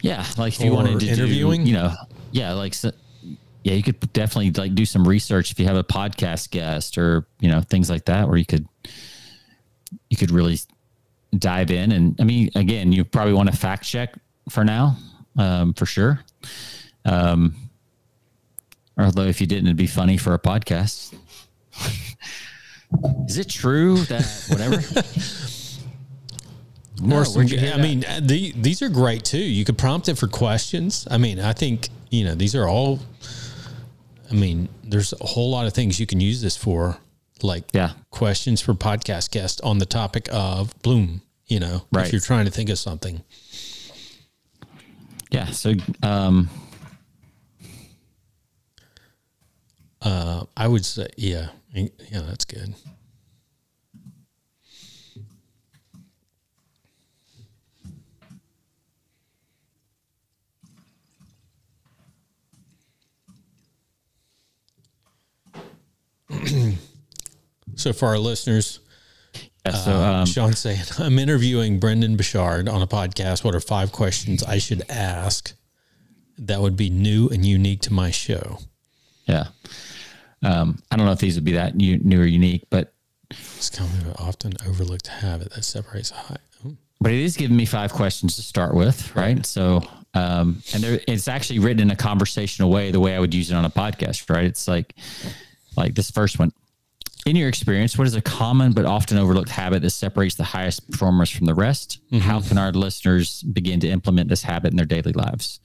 [0.00, 1.94] Yeah, like if you wanted to interviewing, do, you know,
[2.32, 2.90] yeah, like so,
[3.62, 7.24] yeah, you could definitely like do some research if you have a podcast guest or
[7.38, 8.66] you know things like that, where you could
[10.10, 10.58] you could really
[11.38, 11.92] dive in.
[11.92, 14.14] And I mean, again, you probably want to fact check
[14.48, 14.96] for now,
[15.38, 16.20] um, for sure.
[17.04, 17.54] Um,
[18.98, 21.14] Although, if you didn't, it'd be funny for a podcast.
[23.26, 24.76] Is it true that whatever?
[27.02, 27.24] no,
[27.72, 29.38] I mean, uh, the, these are great too.
[29.38, 31.08] You could prompt it for questions.
[31.10, 33.00] I mean, I think you know these are all.
[34.30, 36.96] I mean, there's a whole lot of things you can use this for,
[37.42, 37.92] like yeah.
[38.10, 41.22] questions for podcast guests on the topic of Bloom.
[41.46, 42.06] You know, right.
[42.06, 43.22] if you're trying to think of something.
[45.30, 45.46] Yeah.
[45.46, 46.48] So, um,
[50.02, 52.74] Uh, I would say, yeah, yeah, that's good.
[67.76, 68.80] so for our listeners,
[69.64, 73.44] yeah, so, uh, um, Sean's saying, I'm interviewing Brendon Burchard on a podcast.
[73.44, 75.52] What are five questions I should ask
[76.38, 78.58] that would be new and unique to my show?
[79.26, 79.48] Yeah.
[80.42, 82.92] Um, I don't know if these would be that new, new or unique, but
[83.30, 86.36] it's kind of an often overlooked habit that separates high.
[87.00, 89.36] But it is giving me five questions to start with, right?
[89.36, 89.46] right.
[89.46, 89.82] So,
[90.14, 93.50] um, and there, it's actually written in a conversational way, the way I would use
[93.50, 94.44] it on a podcast, right?
[94.44, 94.94] It's like,
[95.76, 96.52] like this first one.
[97.26, 100.90] In your experience, what is a common but often overlooked habit that separates the highest
[100.90, 101.98] performers from the rest?
[102.12, 102.18] Mm-hmm.
[102.18, 105.58] How can our listeners begin to implement this habit in their daily lives?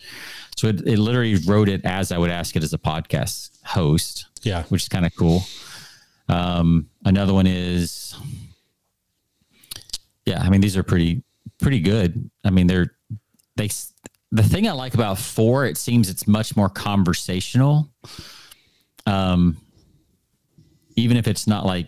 [0.56, 4.27] So it, it literally wrote it as I would ask it as a podcast host.
[4.44, 4.64] Yeah.
[4.64, 5.44] Which is kind of cool.
[6.30, 8.16] Um, another one is,
[10.26, 11.24] yeah, I mean, these are pretty,
[11.60, 12.30] pretty good.
[12.44, 12.94] I mean, they're,
[13.56, 13.70] they,
[14.32, 17.90] the thing I like about four, it seems it's much more conversational.
[19.06, 19.58] Um,
[20.98, 21.88] even if it's not like,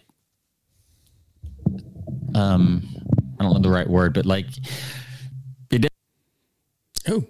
[2.33, 2.87] um,
[3.39, 4.47] I don't know the right word, but like,
[5.69, 5.85] it.
[7.07, 7.25] Oh.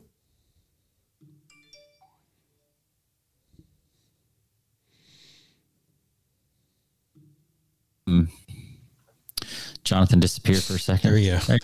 [9.83, 11.11] Jonathan disappeared for a second.
[11.11, 11.57] There we go.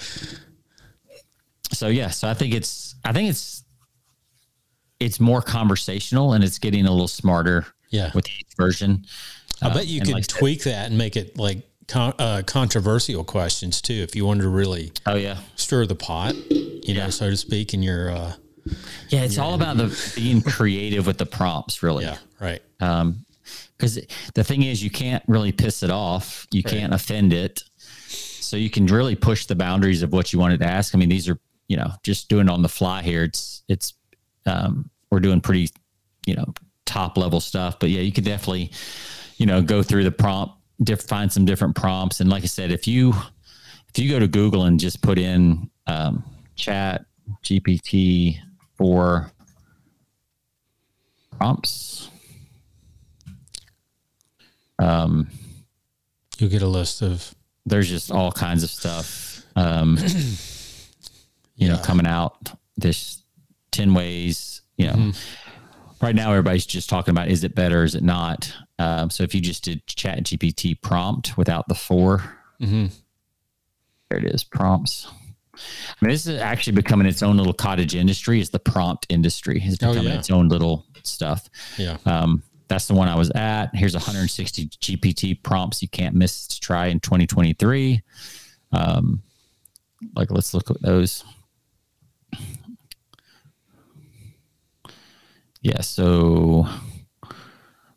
[1.72, 3.64] So yeah, so I think it's I think it's
[5.00, 7.66] it's more conversational and it's getting a little smarter.
[7.90, 8.12] Yeah.
[8.14, 9.06] With each version.
[9.62, 13.82] I bet you could like tweak that and make it like con- uh, controversial questions
[13.82, 14.92] too, if you wanted to really.
[15.06, 15.38] Oh yeah.
[15.56, 17.06] Stir the pot, you yeah.
[17.06, 18.12] know, so to speak, in your.
[18.12, 18.34] Uh,
[19.10, 22.04] yeah, it's all about the being creative with the prompts, really.
[22.04, 22.62] Yeah, right.
[22.80, 23.26] Um,
[23.78, 24.00] because
[24.34, 26.48] the thing is, you can't really piss it off.
[26.52, 26.74] You right.
[26.74, 27.64] can't offend it.
[28.08, 30.96] so you can really push the boundaries of what you wanted to ask.
[30.96, 33.24] I mean, these are you know just doing on the fly here.
[33.24, 33.94] It's it's
[34.46, 35.70] um, we're doing pretty
[36.26, 36.54] you know
[36.86, 38.72] top level stuff, but yeah, you could definitely
[39.38, 42.72] you know go through the prompt, diff, find some different prompts, and like I said,
[42.72, 43.14] if you
[43.90, 46.24] if you go to Google and just put in um,
[46.56, 47.06] chat
[47.44, 48.38] GPT
[48.78, 49.32] for
[51.38, 52.10] prompts.
[54.80, 55.30] Um,
[56.38, 57.34] You'll get a list of
[57.66, 59.98] there's just all kinds of stuff, um,
[61.56, 62.52] you know, coming out.
[62.78, 63.24] This
[63.72, 64.94] ten ways, you know.
[64.94, 66.06] Mm-hmm.
[66.06, 68.54] Right now, everybody's just talking about is it better, is it not?
[68.78, 72.18] Um, so if you just did Chat GPT prompt without the 4
[72.62, 72.88] Mm-hmm.
[74.10, 75.08] there it is, prompts.
[75.56, 75.58] I
[76.02, 78.42] mean, this is actually becoming its own little cottage industry.
[78.42, 79.62] Is the prompt industry?
[79.64, 80.20] It's Oh, becoming yeah.
[80.20, 81.50] its own little stuff.
[81.78, 81.98] yeah.
[82.06, 83.76] Um, that's the one I was at.
[83.76, 88.02] Here's 160 GPT prompts you can't miss to try in 2023.
[88.72, 89.22] Um,
[90.16, 91.24] like, let's look at those.
[95.62, 96.68] Yeah, so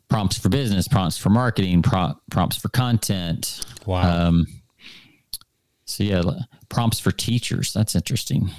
[0.09, 3.63] prompts for business, prompts for marketing, pro- prompts for content.
[3.85, 4.27] Wow.
[4.27, 4.47] Um,
[5.85, 6.23] so yeah,
[6.69, 7.73] prompts for teachers.
[7.73, 8.49] That's interesting.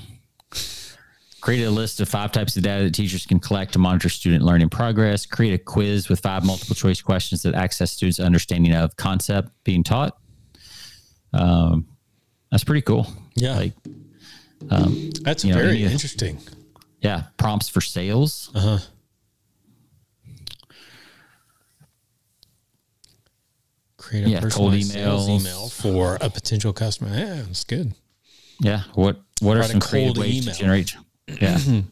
[1.41, 4.45] Create a list of five types of data that teachers can collect to monitor student
[4.45, 5.25] learning progress.
[5.25, 9.83] Create a quiz with five multiple choice questions that access students' understanding of concept being
[9.83, 10.19] taught.
[11.33, 11.87] Um,
[12.51, 13.07] that's pretty cool.
[13.37, 13.57] yeah.
[13.57, 13.73] Like,
[15.23, 16.39] That's you know, very of- interesting.
[17.01, 18.51] yeah, prompts for sales.
[18.55, 18.79] Uh huh.
[23.97, 27.11] Create a Yeah, cold personalized email for a potential customer.
[27.17, 27.95] Yeah, that's good.
[28.61, 28.83] Yeah.
[28.95, 30.55] What What are some creative ways email.
[30.55, 30.97] to generate?
[31.41, 31.59] Yeah.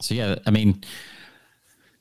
[0.00, 0.82] so yeah, I mean,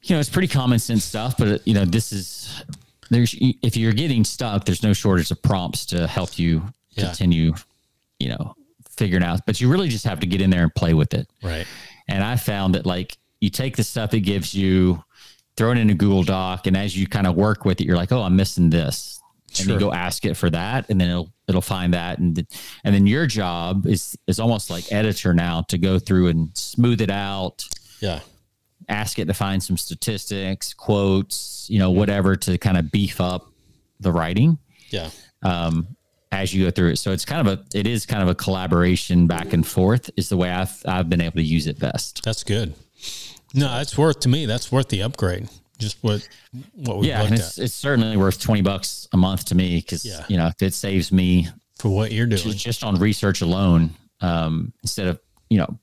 [0.03, 2.63] you know, it's pretty common sense stuff, but you know, this is
[3.09, 6.61] there's if you're getting stuck, there's no shortage of prompts to help you
[6.91, 7.05] Yeah.
[7.05, 7.53] continue,
[8.19, 8.55] you know,
[8.89, 9.45] figuring out.
[9.45, 11.29] But you really just have to get in there and play with it.
[11.41, 11.65] Right.
[12.07, 15.03] And I found that like you take the stuff it gives you,
[15.55, 17.97] throw it in a Google Doc, and as you kind of work with it, you're
[17.97, 19.16] like, oh, I'm missing this.
[19.59, 19.73] And Sure.
[19.75, 22.45] you go ask it for that, and then it'll it'll find that, and
[22.83, 27.01] and then your job is is almost like editor now to go through and smooth
[27.01, 27.63] it out,
[28.01, 28.19] Yeah.
[28.89, 33.51] ask it to find some statistics, quotes, you know, whatever to kind of beef up
[33.99, 34.57] the writing
[34.89, 35.09] Yeah.
[35.43, 35.87] um,
[36.31, 36.97] as you go through it.
[36.97, 40.29] So it's kind of a it is kind of a collaboration back and forth is
[40.29, 42.21] the way I've I've been able to use it best.
[42.23, 42.73] That's good.
[43.53, 44.45] No, that's worth to me.
[44.45, 45.47] That's worth the upgrade.
[45.77, 46.27] Just what
[46.73, 50.03] what we yeah, and it's it's certainly worth twenty bucks a month to me because
[50.05, 50.25] Yeah.
[50.27, 51.47] you know it saves me
[51.77, 52.41] for what you're doing.
[52.41, 53.91] just, just on research alone,
[54.21, 55.77] um, instead of you know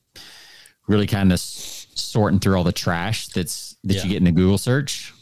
[0.89, 4.03] really kind of sorting through all the trash that's that Yeah.
[4.03, 5.13] you get in the Google search.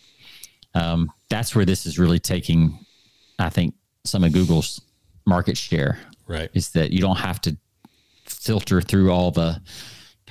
[0.74, 2.78] Um, that's where this is really taking,
[3.38, 3.74] I think,
[4.04, 4.80] some of Google's
[5.26, 6.50] market share Right.
[6.54, 7.56] is that you don't have to
[8.24, 9.60] filter through all the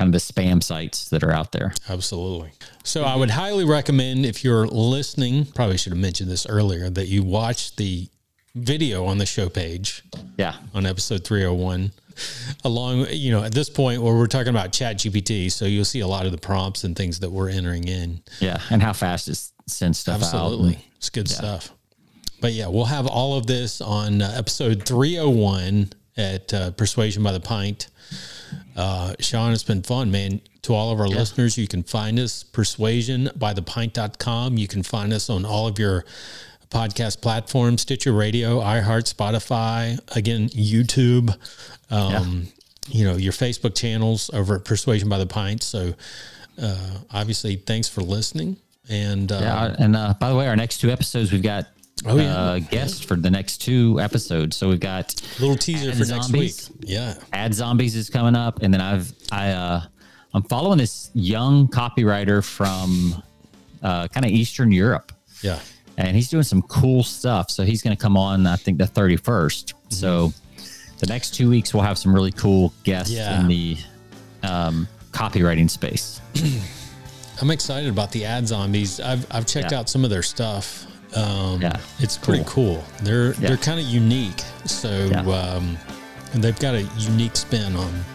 [0.01, 1.73] kind of the spam sites that are out there.
[1.87, 2.51] Absolutely.
[2.83, 7.07] So I would highly recommend if you're listening, probably should have mentioned this earlier, that
[7.07, 8.09] you watch the
[8.55, 10.03] video on the show page
[10.37, 11.91] Yeah, on episode 301
[12.65, 16.01] along you know at this point where we're talking about chat gpt so you'll see
[16.01, 19.29] a lot of the prompts and things that we're entering in yeah, and how fast
[19.29, 20.23] it sends stuff out.
[20.25, 21.71] absolutely it's good stuff
[22.41, 27.31] but yeah we'll have all of this on uh, episode 301 at uh, persuasion by
[27.31, 27.87] the pint.
[28.75, 30.41] Uh, sean it's been fun man.
[30.63, 34.83] To all of our listeners you can find us persuasion by the pint.com you can
[34.83, 36.05] find us on all of your
[36.69, 41.35] podcast platforms stitcher radio iheart spotify again youtube
[41.89, 42.47] um,
[42.89, 45.63] you know your facebook channels over at persuasion by the pint.
[45.63, 45.93] So
[46.61, 48.57] uh, obviously thanks for listening
[48.89, 51.65] and uh, Yeah, and uh, by the way, our next two episodes, we've got
[52.05, 52.35] Oh, yeah.
[52.35, 54.57] uh, guests for the next two episodes.
[54.57, 56.69] So we've got a little teaser for next zombies.
[56.79, 59.81] week yeah Ad Zombies is coming up, and then I've I uh,
[60.33, 63.21] I'm following this young copywriter from
[63.83, 65.11] uh, kind of Eastern Europe,
[65.43, 65.59] yeah
[65.97, 67.51] and he's doing some cool stuff.
[67.51, 69.73] So he's going to come on, I think, the 31st.
[69.89, 70.33] So
[70.99, 73.39] the next two weeks, we'll have some really cool guests Yeah.
[73.39, 73.77] in the
[74.41, 76.21] um, copywriting space.
[77.41, 78.99] I'm excited about the ad zombies.
[78.99, 79.79] I've I've checked Yeah.
[79.79, 80.85] out some of their stuff.
[81.15, 82.83] Um, Yeah, it's pretty cool.
[83.03, 83.49] They're Yeah.
[83.49, 84.41] they're kind of unique.
[84.65, 85.21] So Yeah.
[85.21, 85.77] um,
[86.33, 88.05] and they've got a unique spin on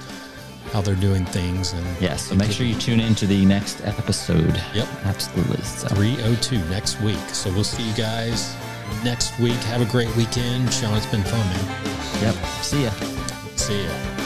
[0.72, 1.72] how they're doing things.
[1.72, 4.60] And Yeah, so make sure you tune in to the next episode.
[4.74, 4.88] Yep.
[5.04, 5.62] Absolutely.
[5.64, 7.18] So, 302 next week.
[7.32, 8.54] So we'll see you guys
[9.04, 9.58] next week.
[9.64, 10.96] Have a great weekend, Sean.
[10.96, 12.22] It's been fun, man.
[12.22, 12.34] yep.
[12.62, 12.90] See ya.
[13.56, 14.25] See ya.